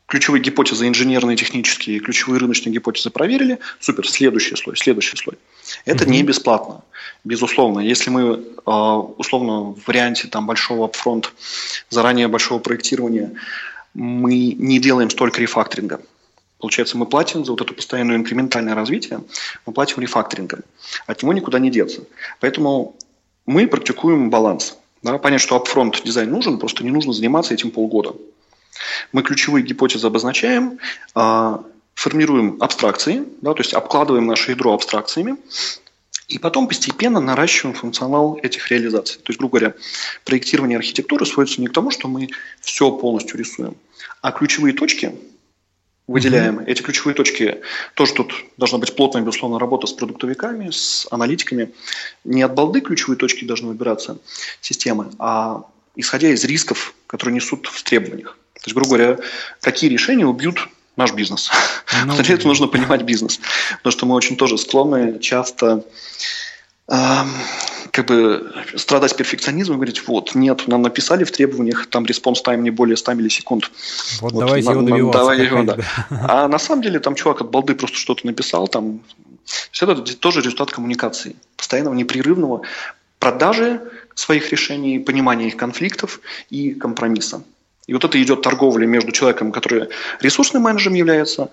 [0.08, 5.36] ключевые гипотезы инженерные, технические, ключевые рыночные гипотезы проверили, супер, следующий слой, следующий слой.
[5.84, 6.10] Это mm-hmm.
[6.10, 6.82] не бесплатно,
[7.24, 7.80] безусловно.
[7.80, 11.32] Если мы, а, условно, в варианте там, большого апфронт,
[11.90, 13.34] заранее большого проектирования,
[13.92, 16.00] мы не делаем столько рефакторинга,
[16.58, 19.20] Получается, мы платим за вот это постоянное инкрементальное развитие,
[19.64, 20.62] мы платим рефакторингом.
[21.06, 22.02] От него никуда не деться.
[22.40, 22.96] Поэтому
[23.46, 24.76] мы практикуем баланс.
[25.02, 28.16] Да, понять, что upfront дизайн нужен, просто не нужно заниматься этим полгода.
[29.12, 30.78] Мы ключевые гипотезы обозначаем,
[31.14, 31.64] а,
[31.94, 35.36] формируем абстракции, да, то есть обкладываем наше ядро абстракциями,
[36.28, 39.16] и потом постепенно наращиваем функционал этих реализаций.
[39.16, 39.74] То есть, грубо говоря,
[40.24, 42.28] проектирование архитектуры сводится не к тому, что мы
[42.60, 43.76] все полностью рисуем,
[44.20, 45.14] а ключевые точки
[46.06, 46.58] выделяем.
[46.58, 46.66] Mm-hmm.
[46.66, 47.60] Эти ключевые точки,
[47.94, 51.72] тоже тут должна быть плотная, безусловно, работа с продуктовиками, с аналитиками.
[52.24, 54.18] Не от балды ключевые точки должны выбираться
[54.60, 55.64] системы, а
[55.96, 58.36] исходя из рисков, которые несут в требованиях.
[58.54, 59.18] То есть, грубо говоря,
[59.60, 61.50] какие решения убьют наш бизнес.
[62.04, 63.40] Ну, Для этого нужно понимать бизнес.
[63.78, 65.84] Потому что мы очень тоже склонны часто
[66.88, 72.62] как бы страдать перфекционизмом и говорить, вот, нет, нам написали в требованиях, там response time
[72.62, 73.70] не более 100 миллисекунд.
[74.20, 75.18] Вот, вот давайте его добиваться.
[75.18, 75.76] Давай его, да.
[76.10, 79.00] А на самом деле там чувак от балды просто что-то написал, там,
[79.70, 82.62] все это тоже результат коммуникации, постоянного непрерывного
[83.18, 83.82] продажи
[84.18, 87.42] своих решений, понимания их конфликтов и компромисса.
[87.86, 89.88] И вот это идет торговля между человеком, который
[90.20, 91.50] ресурсным менеджером является,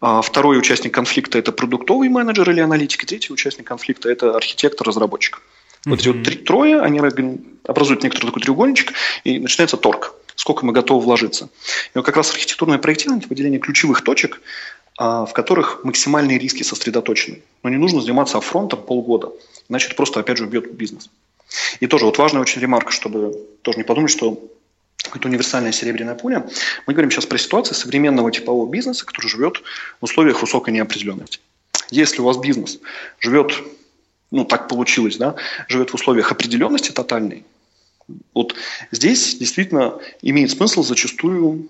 [0.00, 5.36] а второй участник конфликта– это продуктовый менеджер или аналитик, и третий участник конфликта– это архитектор-разработчик.
[5.36, 5.90] Mm-hmm.
[5.90, 7.00] Вот эти вот три, трое, они
[7.64, 8.92] образуют некоторый такой треугольничек,
[9.24, 10.14] и начинается торг.
[10.34, 11.48] Сколько мы готовы вложиться.
[11.94, 14.40] И вот как раз архитектурное проектирование– это выделение ключевых точек,
[14.98, 17.42] а, в которых максимальные риски сосредоточены.
[17.62, 19.32] Но не нужно заниматься афронтом полгода,
[19.68, 21.10] иначе это просто, опять же, убьет бизнес.
[21.80, 24.42] И тоже вот важная очень ремарка, чтобы тоже не подумать, что
[25.14, 26.48] это универсальная серебряная пуля.
[26.86, 29.62] Мы говорим сейчас про ситуацию современного типового бизнеса, который живет
[30.00, 31.40] в условиях высокой неопределенности.
[31.90, 32.78] Если у вас бизнес
[33.18, 33.52] живет,
[34.30, 35.36] ну так получилось, да,
[35.68, 37.44] живет в условиях определенности тотальной,
[38.34, 38.54] вот
[38.90, 41.68] здесь действительно имеет смысл зачастую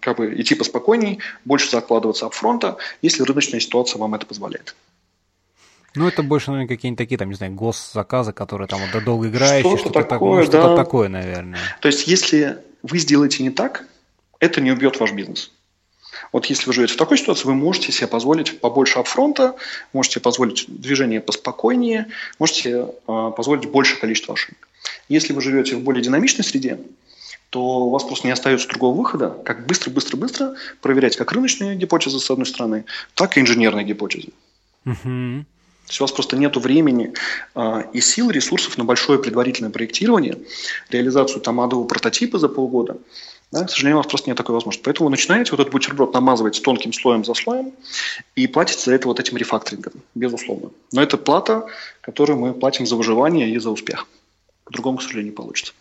[0.00, 4.74] как бы идти поспокойней, больше закладываться апфронта, если рыночная ситуация вам это позволяет.
[5.94, 9.76] Ну, это больше, наверное, какие-нибудь такие, там, не знаю, госзаказы, которые там вот долго играющие,
[9.76, 10.76] что-то, что-то такое, что-то да.
[10.76, 11.58] такое, наверное.
[11.80, 13.84] То есть, если вы сделаете не так,
[14.38, 15.52] это не убьет ваш бизнес.
[16.32, 19.56] Вот если вы живете в такой ситуации, вы можете себе позволить побольше апфронта,
[19.92, 22.06] можете позволить движение поспокойнее,
[22.38, 24.68] можете э, позволить больше количества ошибок.
[25.08, 26.78] Если вы живете в более динамичной среде,
[27.50, 32.30] то у вас просто не остается другого выхода, как быстро-быстро-быстро проверять как рыночные гипотезы с
[32.30, 32.84] одной стороны,
[33.14, 34.28] так и инженерные гипотезы.
[34.86, 35.44] Угу.
[35.90, 37.14] То есть у вас просто нет времени
[37.56, 40.38] э, и сил, ресурсов на большое предварительное проектирование,
[40.88, 42.98] реализацию там адового прототипа за полгода.
[43.50, 44.84] Да, к сожалению, у вас просто нет такой возможности.
[44.84, 47.72] Поэтому вы начинаете вот этот бутерброд намазывать тонким слоем за слоем
[48.36, 50.70] и платите за это вот этим рефакторингом, безусловно.
[50.92, 51.66] Но это плата,
[52.02, 54.06] которую мы платим за выживание и за успех.
[54.66, 55.72] По-другому, к сожалению, не получится.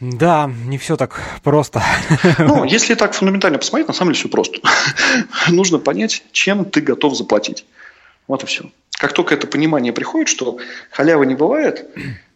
[0.00, 1.80] Да, не все так просто.
[2.40, 4.58] Ну, если так фундаментально посмотреть, на самом деле все просто.
[5.48, 7.64] Нужно понять, чем ты готов заплатить.
[8.26, 8.64] Вот и все.
[8.98, 10.58] Как только это понимание приходит, что
[10.90, 11.88] халявы не бывает,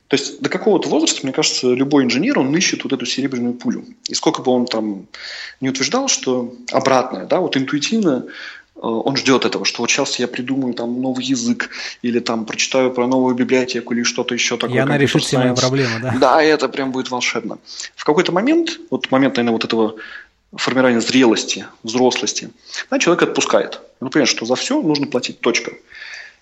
[0.09, 3.85] то есть до какого-то возраста, мне кажется, любой инженер, он ищет вот эту серебряную пулю.
[4.09, 5.07] И сколько бы он там
[5.61, 8.27] не утверждал, что обратное, да, вот интуитивно
[8.77, 11.71] э, он ждет этого, что вот сейчас я придумаю там новый язык
[12.03, 14.77] или там прочитаю про новую библиотеку или что-то еще такое.
[14.77, 16.15] И она решит все мои проблемы, да?
[16.21, 17.59] Да, это прям будет волшебно.
[17.97, 19.97] В какой-то момент, вот момент, наверное, вот этого
[20.55, 22.51] формирования зрелости, взрослости,
[22.91, 23.81] да, человек отпускает.
[23.99, 25.73] Он понимает, что за все нужно платить, точка.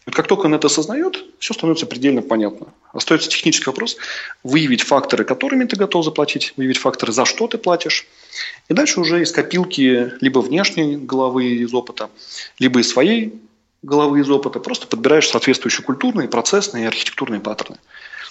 [0.06, 2.66] Вот как только он это осознает, все становится предельно понятно.
[2.92, 3.96] Остается технический вопрос–
[4.44, 8.06] выявить факторы, которыми ты готов заплатить, выявить факторы, за что ты платишь.
[8.68, 12.10] И дальше уже из копилки либо внешней головы из опыта,
[12.58, 13.40] либо из своей
[13.82, 17.78] головы из опыта просто подбираешь соответствующие культурные, процессные и архитектурные паттерны.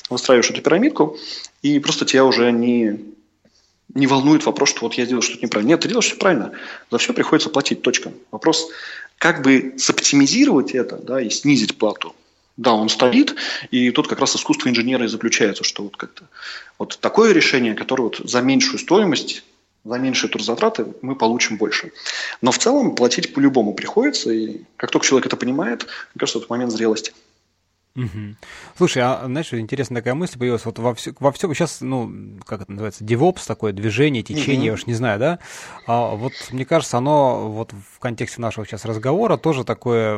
[0.10, 1.18] Выстраиваешь эту пирамидку,
[1.62, 3.00] и просто тебя уже не,
[3.94, 5.70] не волнует вопрос, что вот я делаю что-то неправильно.
[5.70, 6.52] Нет, ты делаешь все правильно.
[6.92, 8.12] За все приходится платить, точка.
[8.32, 8.70] Вопрос
[9.24, 12.14] как бы соптимизировать это да, и снизить плату.
[12.58, 13.34] Да, он стоит,
[13.72, 16.26] и тут как раз искусство инженера и заключается, что вот как-то
[16.78, 19.46] вот такое решение, которое вот за меньшую стоимость,
[19.86, 21.94] за меньшие трудозатраты мы получим больше.
[22.42, 26.48] Но в целом платить по-любому приходится, и как только человек это понимает, мне кажется, это
[26.50, 27.14] момент зрелости.
[27.96, 28.36] Угу.
[28.76, 32.12] Слушай, а знаешь, интересная такая мысль появилась, вот во, все, во всем сейчас, ну,
[32.44, 34.66] как это называется, DevOps, такое движение, течение, угу.
[34.66, 35.39] я уж не знаю, да,
[35.86, 40.18] а вот мне кажется, оно вот в контексте нашего сейчас разговора тоже такое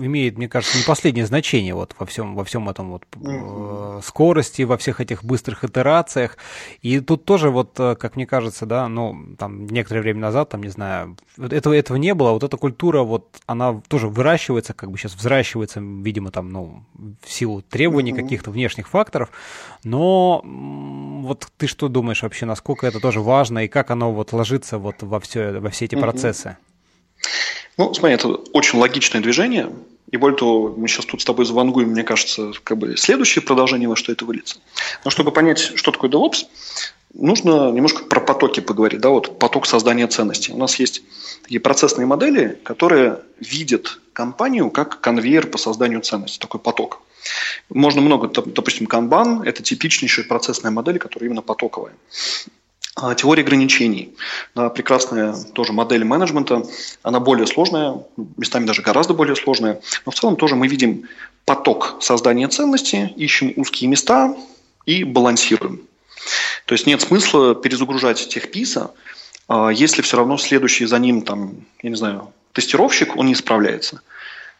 [0.00, 4.00] имеет, мне кажется, не последнее значение вот во всем, во всем этом вот угу.
[4.02, 6.38] скорости, во всех этих быстрых итерациях,
[6.82, 10.62] и тут тоже вот, э, как мне кажется, да, ну, там, некоторое время назад, там,
[10.62, 14.98] не знаю, этого, этого не было, вот эта культура, вот, она тоже выращивается, как бы
[14.98, 18.22] сейчас взращивается, видимо, там, ну, в силу требований mm-hmm.
[18.22, 19.30] каких-то внешних факторов.
[19.84, 24.78] Но вот ты что думаешь вообще, насколько это тоже важно и как оно вот ложится
[24.78, 26.00] вот во все, во все эти mm-hmm.
[26.00, 26.56] процессы?
[27.78, 29.70] Ну, смотри, это очень логичное движение.
[30.10, 33.88] И более того, мы сейчас тут с тобой завангуем, мне кажется, как бы следующее продолжение,
[33.88, 34.58] во что это выльется.
[35.04, 36.44] Но чтобы понять, что такое DevOps,
[37.14, 39.00] нужно немножко про потоки поговорить.
[39.00, 40.52] Да, вот поток создания ценностей.
[40.52, 41.02] У нас есть
[41.42, 47.02] такие процессные модели, которые видят компанию как конвейер по созданию ценностей, такой поток.
[47.68, 51.94] Можно много, допустим, канбан– это типичнейшая процессная модель, которая именно потоковая.
[52.94, 54.14] А теория ограничений.
[54.54, 56.66] Да, прекрасная тоже модель менеджмента.
[57.02, 58.02] Она более сложная,
[58.36, 59.80] местами даже гораздо более сложная.
[60.04, 61.08] Но в целом тоже мы видим
[61.46, 64.36] поток создания ценности, ищем узкие места
[64.84, 65.80] и балансируем.
[66.66, 68.92] То есть нет смысла перезагружать техписа,
[69.72, 74.00] если все равно следующий за ним, там, я не знаю, тестировщик, он не справляется.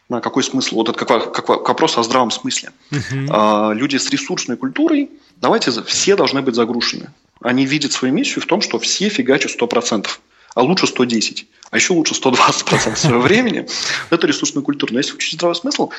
[0.09, 0.75] На какой смысл?
[0.75, 2.71] Вот это как, как, как вопрос о здравом смысле.
[2.91, 3.27] Uh-huh.
[3.31, 7.09] А, люди с ресурсной культурой, давайте, все должны быть загружены.
[7.41, 10.07] Они видят свою миссию в том, что все фигачат 100%,
[10.55, 13.65] а лучше 110, а еще лучше 120% своего времени.
[14.09, 14.91] Это ресурсная культура.
[14.91, 15.89] Но если учить здравый смысл,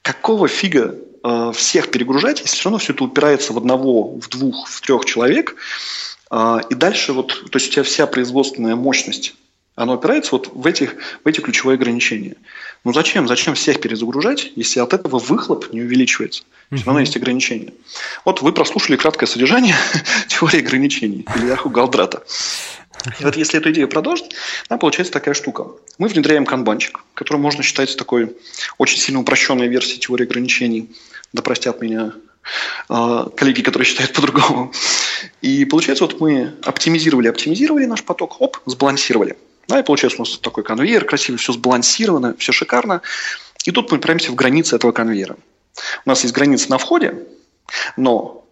[0.00, 4.68] какого фига э, всех перегружать, если все равно все это упирается в одного, в двух,
[4.68, 5.56] в трех человек,
[6.30, 9.34] э, и дальше вот, то есть у тебя вся производственная мощность,
[9.74, 12.36] она упирается вот в, этих, в эти ключевые ограничения.
[12.84, 13.28] Ну зачем?
[13.28, 16.42] Зачем всех перезагружать, если от этого выхлоп не увеличивается?
[16.72, 17.72] Все равно есть ограничения.
[18.24, 19.76] Вот вы прослушали краткое содержание
[20.28, 22.24] теории ограничений Ильяху Галдрата.
[23.20, 24.34] И вот если эту идею продолжить,
[24.68, 25.66] там получается такая штука.
[25.98, 28.36] Мы внедряем канбанчик, который можно считать такой
[28.78, 30.90] очень сильно упрощенной версией теории ограничений.
[31.32, 32.12] Да простят меня
[32.88, 34.72] э, коллеги, которые считают по-другому.
[35.40, 39.36] И получается, вот мы оптимизировали, оптимизировали наш поток, оп, сбалансировали.
[39.68, 43.02] Да, и получается у нас такой конвейер, красиво, все сбалансировано, все шикарно.
[43.64, 45.36] И тут мы упираемся в границы этого конвейера.
[46.04, 47.26] У нас есть границы на входе,
[47.96, 48.42] но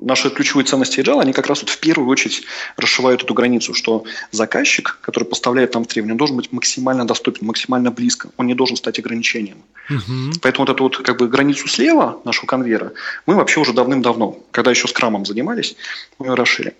[0.00, 2.44] наши ключевые ценности agile, они как раз вот в первую очередь
[2.76, 7.90] расшивают эту границу, что заказчик, который поставляет нам требования, он должен быть максимально доступен, максимально
[7.90, 9.62] близко, он не должен стать ограничением.
[9.88, 10.40] Угу.
[10.42, 12.92] Поэтому вот эту вот как бы границу слева нашего конвейера
[13.26, 15.76] мы вообще уже давным-давно, когда еще скрамом занимались,
[16.18, 16.74] мы ее расшили.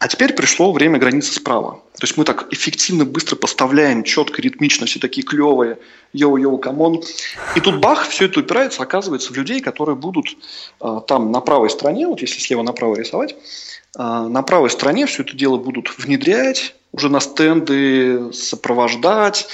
[0.00, 1.82] А теперь пришло время границы справа.
[1.98, 5.78] То есть мы так эффективно, быстро поставляем, четко, ритмично, все такие клевые,
[6.14, 7.02] yo-yo, come on.
[7.54, 10.38] И тут бах, все это упирается, оказывается, в людей, которые будут
[10.80, 13.36] э, там на правой стороне, вот если слева направо рисовать,
[13.98, 19.48] э, на правой стороне все это дело будут внедрять, уже на стенды сопровождать,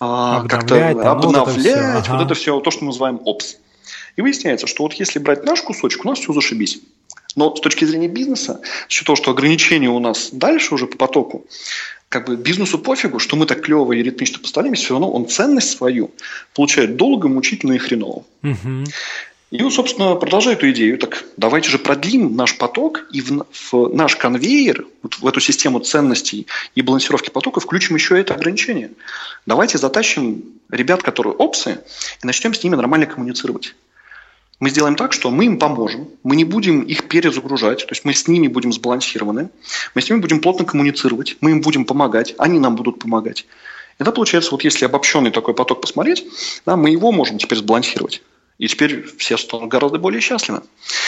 [0.00, 2.16] э, как-то обновлять, вот это, все, ага.
[2.16, 3.58] вот это все, то, что мы называем ops.
[4.16, 6.80] И выясняется, что вот если брать наш кусочек, у нас все зашибись.
[7.36, 11.46] Но с точки зрения бизнеса, с того, что ограничения у нас дальше уже по потоку,
[12.08, 15.76] как бы бизнесу пофигу, что мы так клево и ритмично поставляем, все равно он ценность
[15.76, 16.12] свою
[16.54, 18.24] получает долго, мучительно и хреново.
[18.42, 18.84] Угу.
[19.50, 20.98] И он, собственно, продолжает эту идею.
[20.98, 25.78] Так давайте же продлим наш поток и в, в наш конвейер, вот в эту систему
[25.80, 28.90] ценностей и балансировки потока включим еще это ограничение.
[29.46, 31.80] Давайте затащим ребят, которые опсы,
[32.22, 33.74] и начнем с ними нормально коммуницировать
[34.60, 38.14] мы сделаем так, что мы им поможем, мы не будем их перезагружать, то есть мы
[38.14, 39.50] с ними будем сбалансированы,
[39.94, 43.46] мы с ними будем плотно коммуницировать, мы им будем помогать, они нам будут помогать.
[43.98, 46.26] И да, получается, вот если обобщенный такой поток посмотреть,
[46.66, 48.22] да, мы его можем теперь сбалансировать.
[48.58, 50.62] И теперь все станут гораздо более счастливы.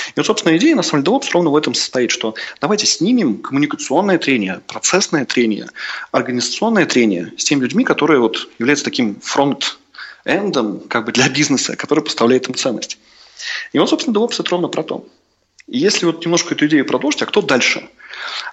[0.08, 3.38] И вот, собственно, идея на самом деле DevOps ровно в этом состоит, что давайте снимем
[3.38, 5.68] коммуникационное трение, процессное трение,
[6.10, 12.02] организационное трение с теми людьми, которые вот являются таким фронт-эндом как бы для бизнеса, который
[12.02, 12.98] поставляет им ценность.
[13.72, 15.06] И вот, собственно, DevOps это ровно про то.
[15.66, 17.88] И если вот немножко эту идею продолжить, а кто дальше?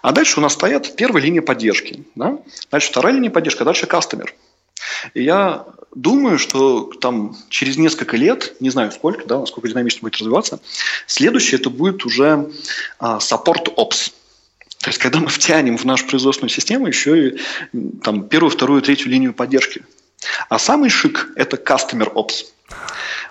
[0.01, 2.39] А дальше у нас стоят первая линия поддержки, да?
[2.71, 4.33] дальше вторая линия поддержки, а дальше кастомер.
[5.13, 5.65] И я
[5.95, 10.59] думаю, что там через несколько лет, не знаю сколько, да, насколько динамично будет развиваться,
[11.07, 12.51] следующее это будет уже
[12.99, 14.11] а, support ops.
[14.79, 17.41] То есть, когда мы втянем в нашу производственную систему еще и
[18.03, 19.85] там, первую, вторую, третью линию поддержки.
[20.49, 22.45] А самый шик– это customer ops.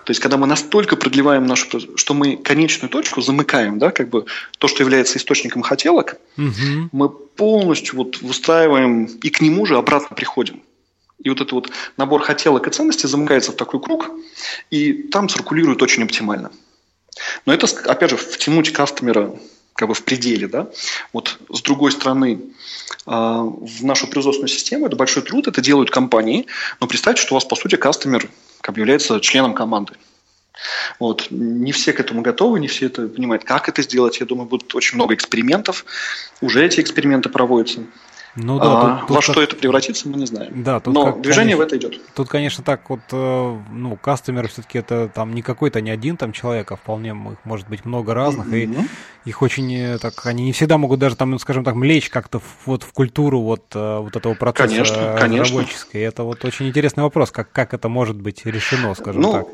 [0.04, 4.26] То есть, когда мы настолько продлеваем нашу, что мы конечную точку замыкаем, да, как бы
[4.58, 6.88] то, что является источником хотелок, угу.
[6.90, 10.62] мы полностью вот выстраиваем и к нему же обратно приходим.
[11.22, 14.10] И вот этот вот набор хотелок и ценностей замыкается в такой круг,
[14.70, 16.50] и там циркулирует очень оптимально.
[17.46, 19.32] Но это, опять же, втянуть кастомера
[19.74, 20.68] как бы в пределе, да.
[21.12, 22.40] Вот с другой стороны,
[23.06, 26.46] а, в нашу производственную систему это большой труд, это делают компании,
[26.80, 28.28] но представьте, что у вас, по сути, кастомер
[28.62, 29.94] как бы является членом команды.
[30.98, 31.28] Вот.
[31.30, 34.20] Не все к этому готовы, не все это понимают, как это сделать.
[34.20, 35.84] Я думаю, будет очень много экспериментов.
[36.40, 37.84] Уже эти эксперименты проводятся.
[38.34, 40.62] Ну, да, а, тут, во тут, что это превратится, мы не знаем.
[40.62, 42.14] Да, тут Но как, движение конечно, в это идет.
[42.14, 46.32] Тут, конечно, так вот, э, ну, кастомеры все-таки это там не какой-то не один там
[46.32, 48.86] человек, а вполне их может быть много разных, mm-hmm.
[49.24, 52.08] и их очень э, так, они не всегда могут даже там, ну, скажем так, млечь
[52.08, 55.92] как-то вот в культуру вот, э, вот этого процесса конечно, разработческой.
[55.92, 56.08] Конечно.
[56.08, 59.46] Это вот очень интересный вопрос, как, как это может быть решено, скажем ну, так.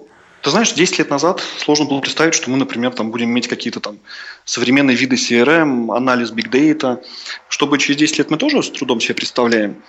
[0.42, 3.80] Ты знаешь, 10 лет назад сложно было представить, что мы, например, там будем иметь какие-то
[3.80, 3.98] там
[4.44, 7.02] современные виды CRM, анализ Big Data,
[7.48, 9.82] чтобы через 10 лет мы тоже с трудом себе представляем.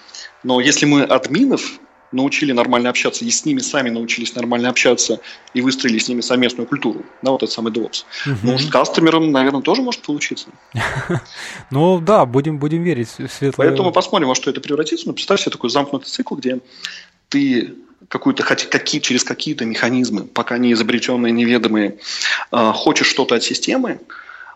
[0.44, 1.80] Но если мы админов
[2.12, 5.20] научили нормально общаться, и с ними сами научились нормально общаться,
[5.54, 8.04] и выстроили с ними совместную культуру, да, вот этот самый DevOps.
[8.26, 8.38] Угу.
[8.44, 10.48] Ну, с кастомером, наверное, тоже может получиться.
[11.72, 13.68] Ну, да, будем, будем верить в светлое.
[13.68, 15.08] Поэтому посмотрим, во что это превратится.
[15.08, 16.60] Но представь себе такой замкнутый цикл, где
[17.28, 17.76] ты
[18.08, 22.00] какую-то, какие, через какие-то механизмы, пока не изобретенные, неведомые,
[22.52, 24.00] э, хочешь что-то от системы,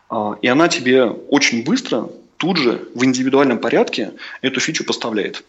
[0.09, 5.43] э, и она тебе очень быстро, тут же, в индивидуальном порядке эту фичу поставляет.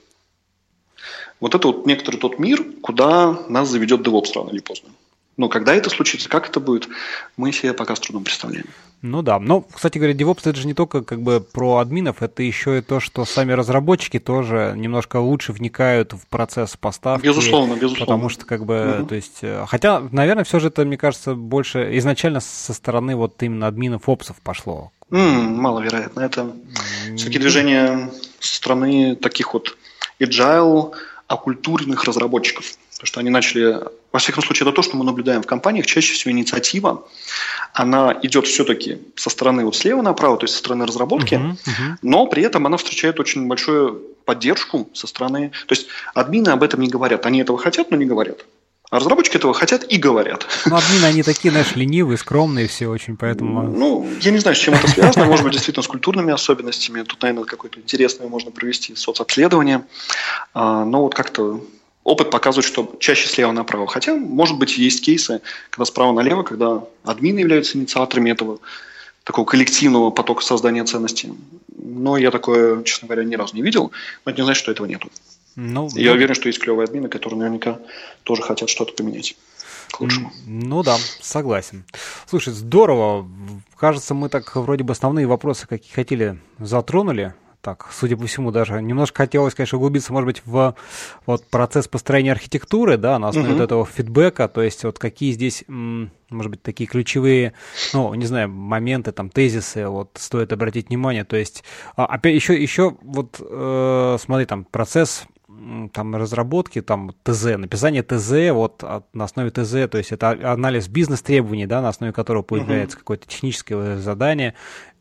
[1.45, 4.89] Вот это вот некоторый тот мир, куда нас заведет DevOps рано или поздно.
[5.37, 6.89] Но когда это случится, как это будет,
[7.37, 8.65] мы себе пока с трудом представляем.
[9.03, 12.43] Ну да, но, кстати говоря, DevOps это же не только как бы про админов, это
[12.43, 17.27] еще и то, что сами разработчики тоже немножко лучше вникают в процесс поставки.
[17.27, 18.07] Безусловно, безусловно.
[18.07, 19.09] Потому что как бы, угу.
[19.09, 23.43] то есть, э, хотя, наверное, все же это, мне кажется, больше изначально со стороны вот
[23.43, 24.93] именно админов опсов пошло.
[25.11, 26.21] М-м, маловероятно.
[26.21, 26.57] Это
[27.17, 29.77] все-таки движения со стороны таких вот
[30.21, 30.95] agile,
[31.27, 32.75] оккультуренных разработчиков.
[32.93, 33.81] Потому что они начали,
[34.13, 37.07] во всяком случае, это то, что мы наблюдаем в компаниях, чаще всего инициатива,
[37.73, 41.97] она идет все-таки со стороны вот слева направо, то есть со стороны разработки, uh-huh, uh-huh.
[42.03, 46.81] но при этом она встречает очень большую поддержку со стороны, то есть админы об этом
[46.81, 48.45] не говорят, они этого хотят, но не говорят.
[48.91, 50.47] А разработчики этого хотят и говорят.
[50.67, 53.63] Ну, админы, они такие, знаешь, ленивые, скромные все очень, поэтому...
[53.63, 55.27] Ну, я не знаю, с чем это связано.
[55.27, 57.03] Может быть, действительно, с культурными особенностями.
[57.03, 59.85] Тут, наверное, какое-то интересное можно провести соцобследование.
[60.53, 61.65] А, но вот как-то
[62.05, 63.87] опыт показывает, что чаще слева направо.
[63.87, 68.61] Хотя, может быть, есть кейсы, когда справа налево, когда админы являются инициаторами этого
[69.25, 71.33] такого коллективного потока создания ценностей.
[71.77, 73.91] Но я такое, честно говоря, ни разу не видел.
[74.25, 75.11] Но это не значит, что этого нету.
[75.57, 76.17] Ну, я ну...
[76.17, 77.79] уверен, что есть клевые админы, которые наверняка
[78.23, 79.37] тоже хотят что-то поменять
[79.91, 80.33] к лучшему.
[80.47, 81.85] Ну да, согласен.
[82.27, 83.29] Слушай, здорово.
[83.77, 87.35] Кажется, мы так вроде бы основные вопросы, какие хотели, затронули
[87.65, 90.77] так, судя по всему, даже немножко хотелось, конечно, углубиться, может быть, в
[91.25, 93.53] вот процесс построения архитектуры, да, на основе uh-huh.
[93.55, 97.55] вот этого фидбэка, то есть вот какие здесь, может быть, такие ключевые,
[97.95, 101.65] ну, не знаю, моменты, там, тезисы, вот, стоит обратить внимание, то есть,
[101.97, 105.25] а, опять еще, еще вот, э, смотри, там, процесс
[105.93, 111.67] там разработки, там ТЗ, написание ТЗ, вот на основе ТЗ, то есть это анализ бизнес-требований,
[111.67, 113.01] да, на основе которого появляется uh-huh.
[113.01, 114.55] какое-то техническое задание,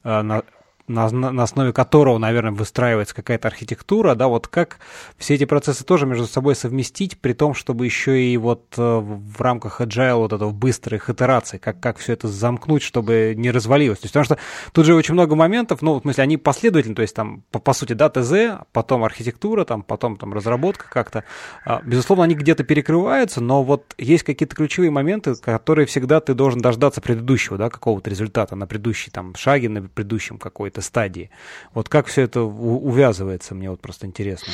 [0.03, 0.43] на,
[0.87, 4.79] на, основе которого, наверное, выстраивается какая-то архитектура, да, вот как
[5.17, 9.41] все эти процессы тоже между собой совместить, при том, чтобы еще и вот э, в
[9.41, 13.99] рамках agile вот этого быстрых итераций, как, как все это замкнуть, чтобы не развалилось.
[13.99, 14.37] То есть, потому что
[14.73, 17.71] тут же очень много моментов, ну, в смысле, они последовательны, то есть там, по, по
[17.71, 21.23] сути, да, ТЗ, потом архитектура, там, потом там разработка как-то.
[21.65, 26.59] А, безусловно, они где-то перекрываются, но вот есть какие-то ключевые моменты, которые всегда ты должен
[26.59, 31.29] дождаться предыдущего, да, какого-то результата на предыдущей там шаге, на предыдущем какой-то какой-то стадии.
[31.73, 34.53] Вот как все это увязывается, мне вот просто интересно.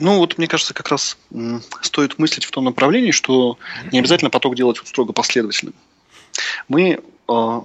[0.00, 1.16] Ну, вот мне кажется, как раз
[1.80, 3.58] стоит мыслить в том направлении, что
[3.92, 5.74] не обязательно поток делать вот строго последовательным.
[6.68, 7.64] Мы, а,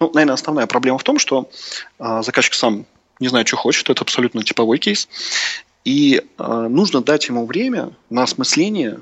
[0.00, 1.48] ну, наверное, основная проблема в том, что
[1.98, 2.84] а, заказчик сам
[3.20, 5.08] не знает, что хочет, это абсолютно типовой кейс,
[5.84, 9.00] и а, нужно дать ему время на осмысление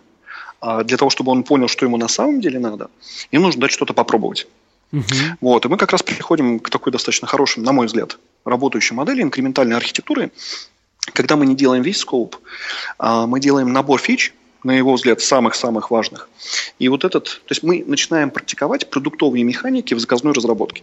[0.85, 2.91] для того, чтобы он понял, что ему на самом деле надо,
[3.31, 4.47] им нужно дать что-то попробовать.
[4.93, 5.05] Угу.
[5.41, 9.22] Вот, и мы как раз приходим к такой достаточно хорошей, на мой взгляд, работающей модели
[9.22, 10.30] инкрементальной архитектуры,
[11.12, 12.36] когда мы не делаем весь скоуп,
[12.99, 14.34] а мы делаем набор фич,
[14.64, 16.28] на его взгляд, самых-самых важных.
[16.78, 20.82] И вот этот, то есть мы начинаем практиковать продуктовые механики в заказной разработке.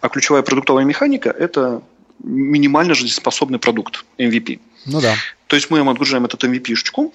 [0.00, 1.82] А ключевая продуктовая механика– это
[2.22, 4.60] минимально жизнеспособный продукт, MVP.
[4.86, 5.14] Ну да.
[5.46, 7.12] То есть мы им отгружаем этот MVP-шечку.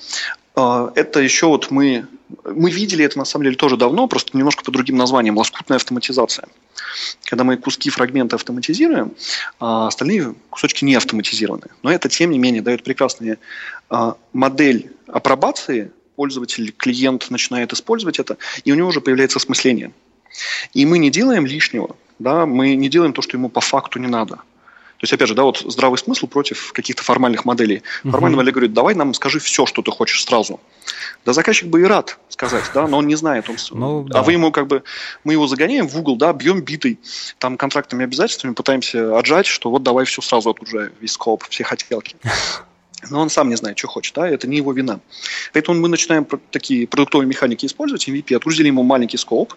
[0.56, 2.06] А, это еще вот мы,
[2.46, 6.48] мы видели это на самом деле тоже давно, просто немножко по другим названиям, лоскутная автоматизация.
[7.26, 9.14] Когда мы куски фрагмента автоматизируем,
[9.60, 11.68] а остальные кусочки не автоматизированы.
[11.84, 13.38] Но это, тем не менее, дает прекрасную
[13.90, 19.92] а, модель апробации, пользователь, клиент начинает использовать это, и у него уже появляется осмысление.
[20.74, 24.08] И мы не делаем лишнего, да, мы не делаем то, что ему по факту не
[24.08, 24.40] надо.
[25.02, 27.82] То есть, опять же, да, вот здравый смысл против каких-то формальных моделей.
[28.04, 30.60] Формальный модель говорит, давай нам скажи все, что ты хочешь сразу.
[31.26, 33.50] Да заказчик бы и рад сказать, да, но он не знает.
[33.50, 33.56] Он...
[33.72, 34.20] Ну, да.
[34.20, 34.84] А вы ему как бы,
[35.24, 37.00] мы его загоняем в угол, да, бьем битой,
[37.40, 42.16] там контрактными обязательствами пытаемся отжать, что вот давай все сразу отгружай, весь скоп, все хотелки.
[43.10, 45.00] Но он сам не знает, что хочет, да, это не его вина.
[45.54, 49.56] Поэтому мы начинаем такие продуктовые механики использовать, MVP, отгрузили ему маленький скоп,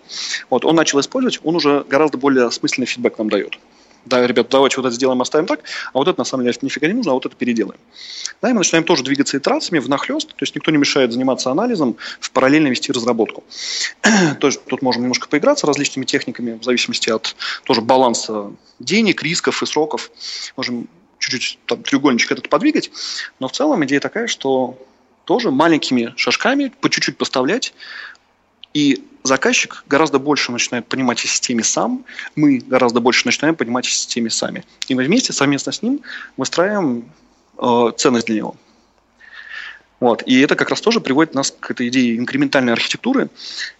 [0.49, 3.59] вот, он начал использовать, он уже гораздо более смысленный фидбэк нам дает
[4.05, 5.61] да, ребят, давайте вот это сделаем, оставим так,
[5.93, 7.81] а вот это на самом деле нифига не нужно, а вот это переделаем.
[8.43, 11.97] Да, и мы начинаем тоже двигаться итерациями внахлест, то есть никто не мешает заниматься анализом,
[12.21, 13.45] в параллельно вести разработку.
[14.41, 19.63] то есть тут можем немножко поиграться различными техниками, в зависимости от тоже баланса денег, рисков
[19.63, 20.11] и сроков.
[20.57, 20.89] Можем
[21.19, 22.91] чуть-чуть там, треугольничек этот подвигать,
[23.39, 24.79] но в целом идея такая, что
[25.25, 27.73] тоже маленькими шажками по чуть-чуть поставлять,
[28.75, 32.05] и заказчик гораздо больше начинает понимать о системе сам,
[32.37, 34.65] мы гораздо больше начинаем понимать о системе сами.
[34.89, 36.03] И мы вместе, совместно с ним,
[36.37, 37.11] выстраиваем
[37.59, 38.57] э, ценность для него.
[40.01, 40.23] Вот.
[40.27, 43.31] И это как раз тоже приводит нас к этой идее инкрементальной архитектуры,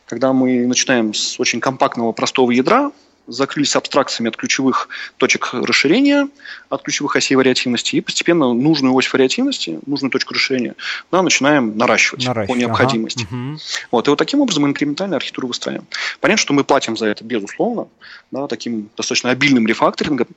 [0.07, 2.93] когда мы начинаем с очень компактного простого ядра,
[3.27, 6.29] закрылись абстракциями от ключевых точек расширения,
[6.69, 10.75] от ключевых осей вариативности, и постепенно нужную ось вариативности, нужную точку расширения,
[11.11, 13.27] да, начинаем наращивать, наращивать по необходимости.
[13.31, 13.59] Ага.
[13.91, 15.87] Вот, и вот таким образом мы инкрементальную архитектуру выстраиваем.
[16.21, 17.89] Понятно, что мы платим за это, безусловно,
[18.31, 20.29] да, таким достаточно обильным рефакторингом,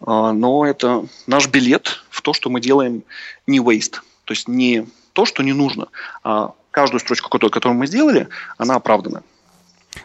[0.00, 3.02] а, но это наш билет в то, что мы делаем
[3.46, 5.88] не waste, то есть не то, что не нужно,
[6.24, 9.22] а каждую строчку, которую мы сделали, она оправдана.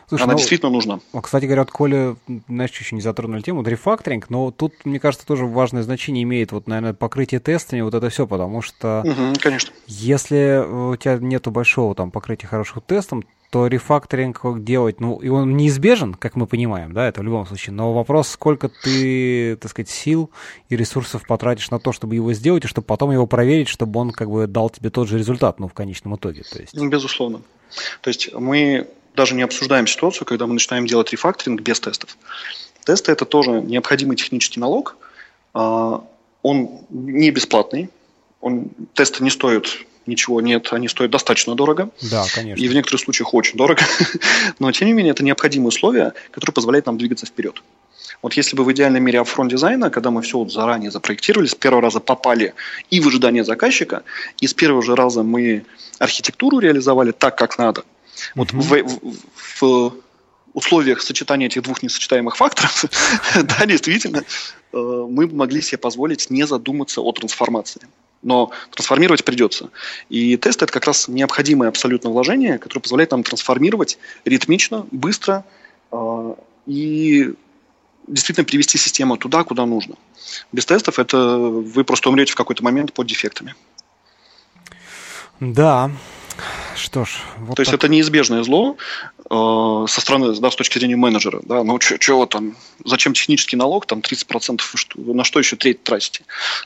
[0.08, 1.00] Слушай, Она ну, действительно нужна.
[1.22, 2.16] Кстати говоря, от Коля,
[2.48, 6.68] знаешь, еще не затронули тему, рефакторинг, но тут, мне кажется, тоже важное значение имеет, вот,
[6.68, 9.04] наверное, покрытие тестами, вот это все, потому что...
[9.06, 9.74] Угу, конечно.
[9.88, 15.56] Если у тебя нету большого там покрытия хорошим тестом, то рефакторинг делать, ну, и он
[15.56, 19.90] неизбежен, как мы понимаем, да, это в любом случае, но вопрос, сколько ты, так сказать,
[19.90, 20.32] сил
[20.68, 24.12] и ресурсов потратишь на то, чтобы его сделать, и чтобы потом его проверить, чтобы он
[24.12, 26.76] как бы дал тебе тот же результат, ну, в конечном итоге, то есть.
[26.76, 27.42] Безусловно.
[28.02, 32.15] То есть мы даже не обсуждаем ситуацию, когда мы начинаем делать рефакторинг без тестов.
[32.86, 34.95] Тесты– это тоже необходимый технический налог.
[35.53, 36.03] А,
[36.43, 37.89] он не бесплатный.
[38.39, 41.89] Он, тесты не стоят ничего, нет, они стоят достаточно дорого.
[42.01, 42.63] Да, конечно.
[42.63, 43.82] И в некоторых случаях очень дорого.
[44.59, 47.61] Но, тем не менее, это необходимые условия, которые позволяют нам двигаться вперед.
[48.22, 51.55] Вот если бы в идеальном мире апфронт дизайна, когда мы все вот заранее запроектировали, с
[51.55, 52.53] первого раза попали
[52.91, 54.03] и в ожидание заказчика,
[54.39, 55.65] и с первого же раза мы
[55.99, 57.84] архитектуру реализовали так, как надо–
[58.36, 58.84] вот в,
[59.36, 59.93] в, в
[60.53, 62.86] условиях сочетания этих двух несочетаемых факторов,
[63.36, 64.24] да, действительно,
[64.74, 67.82] э, мы могли себе позволить не задуматься о трансформации.
[68.24, 69.70] Но трансформировать придется.
[70.09, 75.45] И тест– это как раз необходимое абсолютно вложение, которое позволяет нам трансформировать ритмично, быстро
[75.91, 77.34] э, и
[78.07, 79.95] действительно привести систему туда, куда нужно.
[80.51, 83.55] Без тестов это вы просто умрете в какой-то момент под дефектами.
[85.39, 85.91] Да,
[86.76, 87.66] что ж, вот То так.
[87.66, 88.78] есть это неизбежное зло
[89.30, 91.42] э, со стороны, да, с точки зрения менеджера.
[91.44, 96.24] Да, ну чего там, зачем технический налог, там 30%, что, на что еще треть тратите?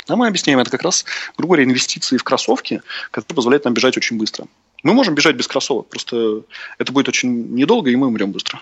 [0.08, 1.06] Да, мы объясняем, это как раз,
[1.38, 4.46] грубо говоря, инвестиции в кроссовки, которые позволяют нам бежать очень быстро.
[4.84, 6.42] Мы можем бежать без кроссовок, просто
[6.78, 8.62] это будет очень недолго, и мы умрем быстро.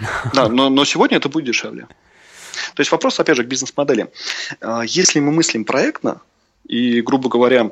[0.32, 1.86] Да, но, но сегодня это будет дешевле.
[2.74, 4.10] То есть вопрос, опять же, к бизнес-модели.
[4.60, 6.20] Э, если мы мыслим проектно,
[6.66, 7.70] и, грубо говоря,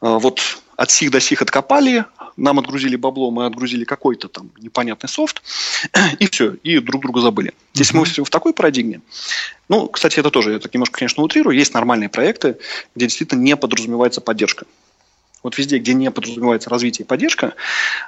[0.00, 0.40] вот
[0.76, 2.04] от сих до сих откопали,
[2.36, 5.42] нам отгрузили бабло, мы отгрузили какой-то там непонятный софт,
[6.20, 7.52] и все, и друг друга забыли.
[7.74, 9.00] Если мы мыслим в такой парадигме,
[9.68, 12.58] ну, кстати, это тоже, я так немножко, конечно, утрирую, есть нормальные проекты,
[12.94, 14.66] где действительно не подразумевается поддержка.
[15.42, 17.54] Вот везде, где не подразумевается развитие и поддержка,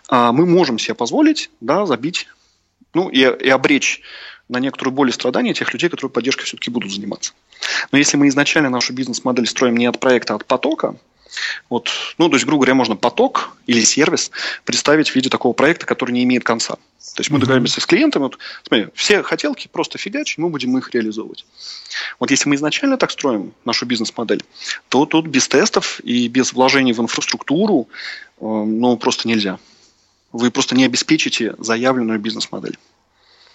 [0.09, 2.29] а, мы можем себе позволить да, забить
[2.95, 4.01] ну, и, и обречь
[4.49, 7.33] на некоторую боль и страдания тех людей, которые поддержкой все-таки будут заниматься.
[7.93, 10.97] Но если мы изначально нашу бизнес-модель строим не от проекта, а от потока,
[11.69, 14.31] вот, ну, то есть, грубо говоря, можно поток или сервис
[14.65, 16.75] представить в виде такого проекта, который не имеет конца.
[16.75, 20.91] То есть мы договоримся с клиентом, вот, смотри, все хотелки просто фигач, мы будем их
[20.95, 21.47] реализовывать.
[22.19, 24.43] Вот если мы изначально так строим нашу бизнес-модель,
[24.89, 27.89] то тут без тестов и без вложений в инфраструктуру,
[28.41, 29.59] э, ну, просто нельзя.
[30.33, 32.79] Вы просто не обеспечите заявленную бизнес-модель.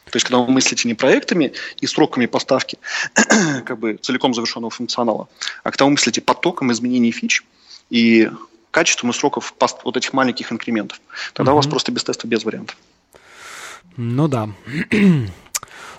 [0.06, 2.78] То есть, когда вы мыслите не проектами и сроками поставки
[3.66, 5.28] как бы целиком завершенного функционала,
[5.64, 7.44] а когда вы мыслите потоком изменений фич–
[7.90, 8.30] и
[8.72, 11.00] качеством и сроков вот этих маленьких инкрементов.
[11.34, 11.56] Тогда угу.
[11.56, 12.76] у вас просто без теста без вариантов.
[13.98, 14.50] Ну да.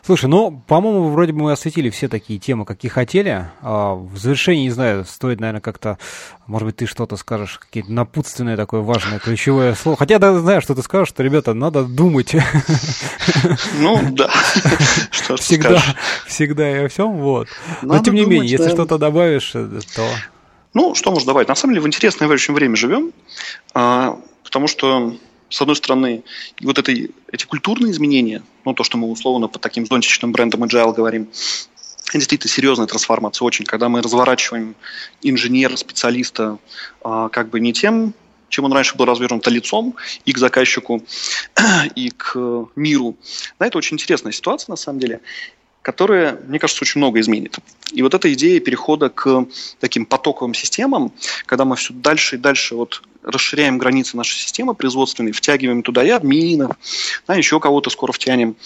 [0.07, 3.49] Слушай, ну, по-моему, вроде бы мы осветили все такие темы, какие хотели.
[3.61, 5.99] А в завершении, не знаю, стоит, наверное, как-то,
[6.47, 9.99] может быть, ты что-то скажешь, какие-то напутственное такое важное, ключевое слово.
[9.99, 12.37] Хотя я знаю, что ты скажешь, что, ребята, надо думать.
[13.79, 14.31] Ну, да.
[15.11, 15.83] Что всегда,
[16.27, 17.49] всегда и о всем, вот.
[17.83, 20.09] Но, тем не менее, если что-то добавишь, э, то...
[20.77, 21.49] Ну, что можно добавить?
[21.49, 23.15] На самом деле, в интересное очень время живем,
[23.73, 25.17] а, потому что
[25.49, 26.23] с одной стороны,
[26.61, 30.95] вот это, эти культурные изменения, ну, то, что мы условно под таким зонтичным брендом Agile
[30.95, 31.29] говорим,
[32.13, 34.77] действительно серьезная трансформация очень, когда мы разворачиваем
[35.23, 36.59] инженера, специалиста
[37.03, 38.13] а, как бы не тем,
[38.51, 39.97] чем он раньше был развернут, а лицом
[40.27, 41.03] и к заказчику,
[41.95, 42.37] и к
[42.77, 43.17] миру.
[43.59, 45.23] Да, это очень интересная ситуация, на самом деле
[45.87, 47.59] которая, мне кажется, очень много изменит.
[47.93, 49.47] И вот эта идея перехода к
[49.79, 51.13] таким потоковым системам,
[51.47, 56.09] когда мы все дальше и дальше вот расширяем границы нашей системы производственной, втягиваем туда и
[56.09, 56.73] админов,
[57.29, 58.57] да, еще кого-то скоро втянем.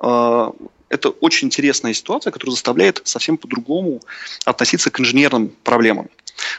[0.00, 0.54] А,
[0.88, 4.00] это очень интересная ситуация, которая заставляет совсем по-другому
[4.46, 6.08] относиться к инженерным проблемам.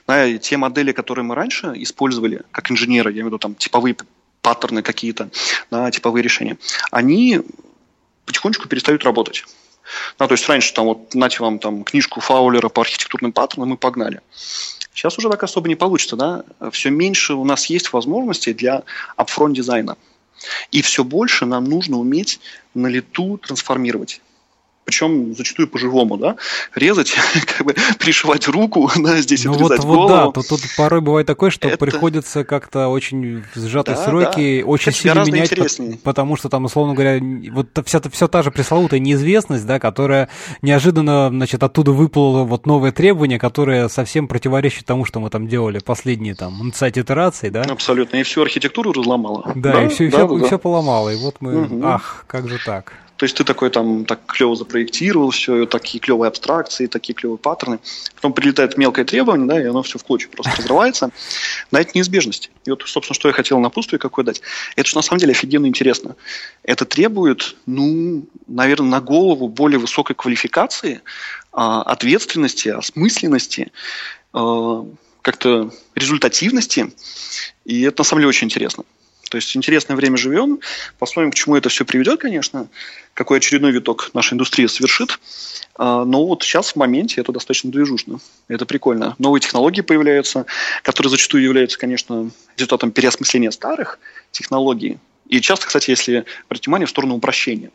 [0.06, 3.56] Да, и те модели, которые мы раньше использовали как инженеры, я имею в виду там
[3.56, 3.96] типовые
[4.44, 5.32] паттерны какие-то,
[5.72, 6.60] да, типовые решения,
[6.92, 7.42] они
[8.28, 9.46] потихонечку перестают работать.
[10.18, 13.78] Да, то есть раньше там вот нате вам там книжку Фаулера по архитектурным паттернам, мы
[13.78, 14.22] погнали.
[14.94, 16.44] Сейчас уже так особо не получится, да.
[16.72, 18.84] Все меньше у нас есть возможностей для
[19.18, 19.98] upfront дизайна.
[20.72, 22.40] И все больше нам нужно уметь
[22.74, 24.22] на лету трансформировать
[24.90, 26.36] причем зачастую по-живому, да,
[26.74, 27.14] резать,
[27.58, 30.08] как бы пришивать руку, да, здесь ну отрезать вот, голову.
[30.08, 31.78] Вот, да, тут, тут порой бывает такое, что это...
[31.78, 34.68] приходится как-то очень в сжатые да, сроки, да.
[34.68, 36.00] очень Кстати, сильно менять, интереснее.
[36.04, 37.22] потому что там, условно говоря,
[37.52, 40.28] вот вся, вся та же пресловутая неизвестность, да, которая
[40.64, 45.78] неожиданно, значит, оттуда выплыло вот новое требование, которое совсем противоречит тому, что мы там делали
[45.78, 47.62] последние там инсайт итерации, да.
[47.62, 49.52] Абсолютно, и всю архитектуру разломало.
[49.54, 50.58] Да, да и все, да, все, да, все да.
[50.58, 51.86] поломало, и вот мы, угу.
[51.86, 52.94] ах, как же так.
[53.20, 57.80] То есть ты такой там так клево запроектировал все, такие клевые абстракции, такие клевые паттерны.
[58.16, 61.12] Потом прилетает мелкое требование, да, и оно все в клочья просто разрывается.
[61.70, 62.50] Да, это неизбежность.
[62.64, 64.42] И вот, собственно, что я хотел на пустую какой дать.
[64.78, 66.16] Это же на самом деле офигенно интересно.
[66.64, 71.02] Это требует, ну, наверное, на голову более высокой квалификации,
[71.52, 73.74] а, ответственности, осмысленности,
[74.32, 74.86] а,
[75.24, 76.94] как-то результативности.
[77.66, 78.86] И это на самом деле очень интересно.
[79.30, 80.60] То есть интересное время живем.
[80.98, 82.68] Посмотрим, к чему это все приведет, конечно,
[83.14, 85.20] какой очередной виток наша индустрия совершит.
[85.76, 88.20] А, но вот сейчас в моменте это достаточно движушно.
[88.48, 89.16] Это прикольно.
[89.20, 90.46] Новые технологии появляются,
[90.84, 94.00] которые зачастую являются, конечно, результатом переосмысления старых
[94.32, 94.98] технологий.
[95.28, 97.70] И часто, кстати, если обратить внимание, в сторону упрощения.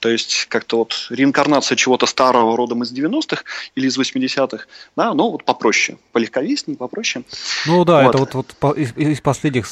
[0.00, 3.42] То есть как-то вот реинкарнация чего-то старого родом из 90-х
[3.74, 4.66] или из 80-х,
[4.96, 7.24] да, но вот попроще, полегковеснее, попроще.
[7.66, 8.14] Ну да, вот.
[8.14, 9.66] это вот, вот из, из последних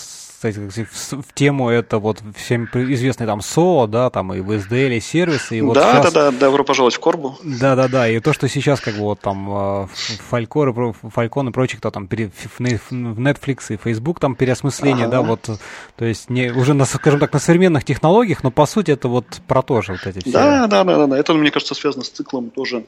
[0.47, 5.01] кстати, в, в тему это вот всем известный там СО, да, там и VSDL, и
[5.01, 5.59] сервисы.
[5.59, 6.12] И вот да, сейчас...
[6.12, 7.38] да, да, добро пожаловать в Корбу.
[7.42, 9.88] Да, да, да, и то, что сейчас как бы вот там
[10.30, 15.16] Фалькор, Фалькон и прочие, кто там в Netflix и Facebook там переосмысление, ага.
[15.16, 15.51] да, вот,
[15.97, 19.26] то есть не, уже, на, скажем так, на современных технологиях, но по сути это вот
[19.47, 20.32] про то же вот эти все.
[20.32, 22.84] Да, да, да, да, да, это, мне кажется, связано с циклом тоже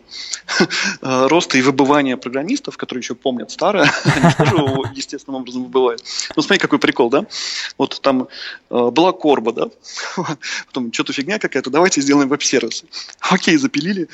[1.02, 4.54] роста и выбывания программистов, которые еще помнят старое, они тоже
[4.94, 6.02] естественным образом выбывают.
[6.36, 7.26] Ну, смотри, какой прикол, да?
[7.76, 8.28] Вот там
[8.70, 9.68] э, была корба, да,
[10.66, 12.84] потом что-то фигня какая-то, давайте сделаем веб-сервис.
[13.20, 14.08] Окей, запилили,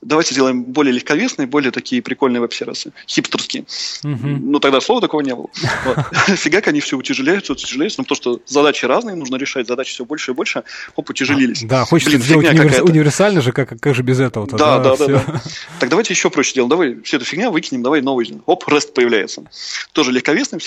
[0.00, 3.64] давайте сделаем более легковесные, более такие прикольные веб-сервисы, хипстерские.
[4.04, 4.26] Угу.
[4.26, 5.48] Ну, тогда слова такого не было.
[6.36, 10.34] Фигак, они все утяжеляются, утяжеляются, потому что задачи разные, нужно решать задачи все больше и
[10.34, 10.62] больше,
[10.94, 11.62] оп, утяжелились.
[11.64, 15.42] Да, хочется сделать универсально же, как, как же без этого Да, да, да,
[15.80, 19.44] Так давайте еще проще сделаем, давай всю эту фигня выкинем, давай новый, оп, REST появляется.
[19.92, 20.58] Тоже легковесный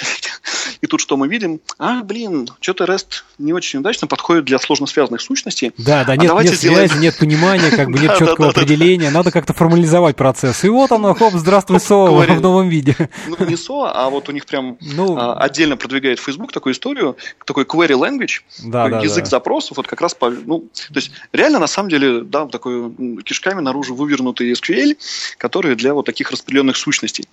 [0.81, 1.59] И тут что мы видим?
[1.77, 5.71] А, блин, что-то REST не очень удачно подходит для сложно связанных сущностей.
[5.77, 9.53] Да, да, а нет, нет связи, нет понимания, как бы нет четкого определения, надо как-то
[9.53, 10.63] формализовать процесс.
[10.63, 12.95] И вот оно, хоп, здравствуй, СО в новом виде.
[13.27, 17.15] Ну, не СО, а вот у них прям ну, а, отдельно продвигает Facebook такую историю,
[17.45, 19.29] такой query language, да, да, язык да.
[19.29, 22.91] запросов, вот как раз, по, ну, то есть реально на самом деле, да, такой
[23.23, 24.97] кишками наружу вывернутый SQL,
[25.37, 27.27] который для вот таких распределенных сущностей.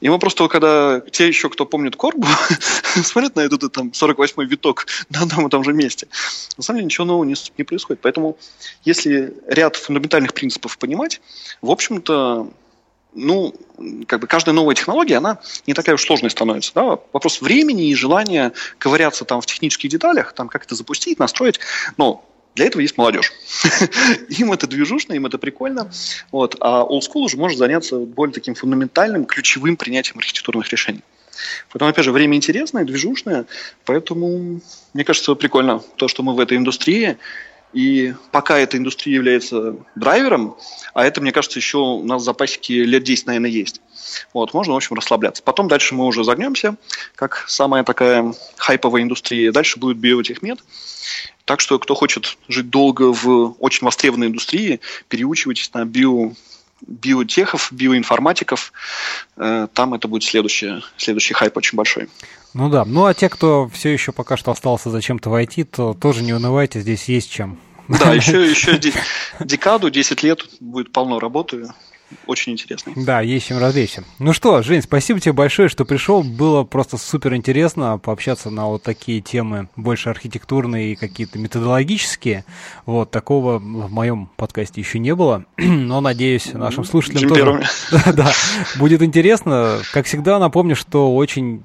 [0.00, 2.26] И мы просто, когда те еще, кто помнит Корбу,
[3.04, 6.08] смотрят на этот там 48-й виток на одном и том же месте,
[6.56, 8.00] на самом деле ничего нового не, не происходит.
[8.02, 8.36] Поэтому,
[8.84, 11.20] если ряд фундаментальных принципов понимать,
[11.60, 12.50] в общем-то,
[13.14, 13.54] ну,
[14.06, 16.72] как бы каждая новая технология, она не такая уж сложной становится.
[16.74, 16.98] Да?
[17.12, 21.60] Вопрос времени и желания ковыряться там в технических деталях, там как это запустить, настроить.
[21.96, 22.24] Но
[22.54, 23.32] для этого есть молодежь.
[24.28, 25.90] им это движушно, им это прикольно.
[26.32, 26.56] Вот.
[26.60, 31.02] А old school уже может заняться более таким фундаментальным, ключевым принятием архитектурных решений.
[31.70, 33.46] Поэтому, опять же, время интересное, движушное,
[33.84, 34.60] поэтому,
[34.92, 37.16] мне кажется, прикольно то, что мы в этой индустрии,
[37.72, 40.56] и пока эта индустрия является драйвером,
[40.94, 43.80] а это, мне кажется, еще у нас в запасике лет 10, наверное, есть.
[44.32, 45.42] Вот, можно, в общем, расслабляться.
[45.42, 46.76] Потом дальше мы уже загнемся,
[47.14, 49.52] как самая такая хайповая индустрия.
[49.52, 50.58] Дальше будет биотехмед.
[51.44, 56.32] Так что, кто хочет жить долго в очень востребованной индустрии, переучивайтесь на био
[56.86, 58.72] биотехов, биоинформатиков,
[59.36, 62.08] э, там это будет следующий, следующий хайп очень большой.
[62.54, 66.22] Ну да, ну а те, кто все еще пока что остался зачем-то войти, то тоже
[66.22, 67.58] не унывайте, здесь есть чем.
[67.88, 68.78] Да, еще, еще
[69.40, 71.68] декаду, 10 лет будет полно работы
[72.26, 72.94] очень интересный.
[72.96, 74.04] Да, есть чем развлечься.
[74.18, 76.22] Ну что, Жень, спасибо тебе большое, что пришел.
[76.22, 82.44] Было просто супер интересно пообщаться на вот такие темы, больше архитектурные и какие-то методологические.
[82.86, 85.44] Вот, такого в моем подкасте еще не было.
[85.58, 87.62] Но, надеюсь, нашим слушателям тоже
[88.12, 88.32] да,
[88.76, 89.80] будет интересно.
[89.92, 91.62] Как всегда, напомню, что очень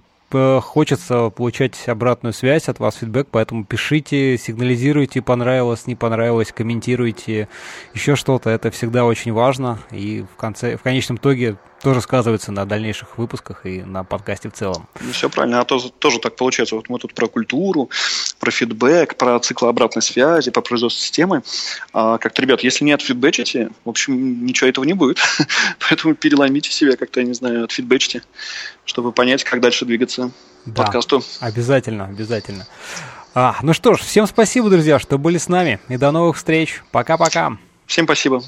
[0.64, 7.48] хочется получать обратную связь от вас, фидбэк, поэтому пишите, сигнализируйте, понравилось, не понравилось, комментируйте,
[7.94, 12.66] еще что-то, это всегда очень важно, и в конце, в конечном итоге тоже сказывается на
[12.66, 14.88] дальнейших выпусках и на подкасте в целом.
[15.02, 16.76] Ну, все правильно, а то тоже так получается.
[16.76, 17.90] Вот мы тут про культуру,
[18.40, 21.44] про фидбэк, про цикл обратной связи, по производству системы.
[21.92, 25.20] А как-то, ребят, если не отфидбэчите, в общем, ничего этого не будет.
[25.90, 28.24] Поэтому переломите себя как-то, я не знаю, отфидбэчите,
[28.86, 30.32] чтобы понять, как дальше двигаться
[30.66, 31.22] да, подкасту.
[31.42, 32.66] Обязательно, обязательно.
[33.36, 35.82] А, ну что ж, всем спасибо, друзья, что были с нами.
[35.90, 36.82] И до новых встреч.
[36.92, 37.58] Пока-пока.
[37.88, 38.42] Всем спасибо.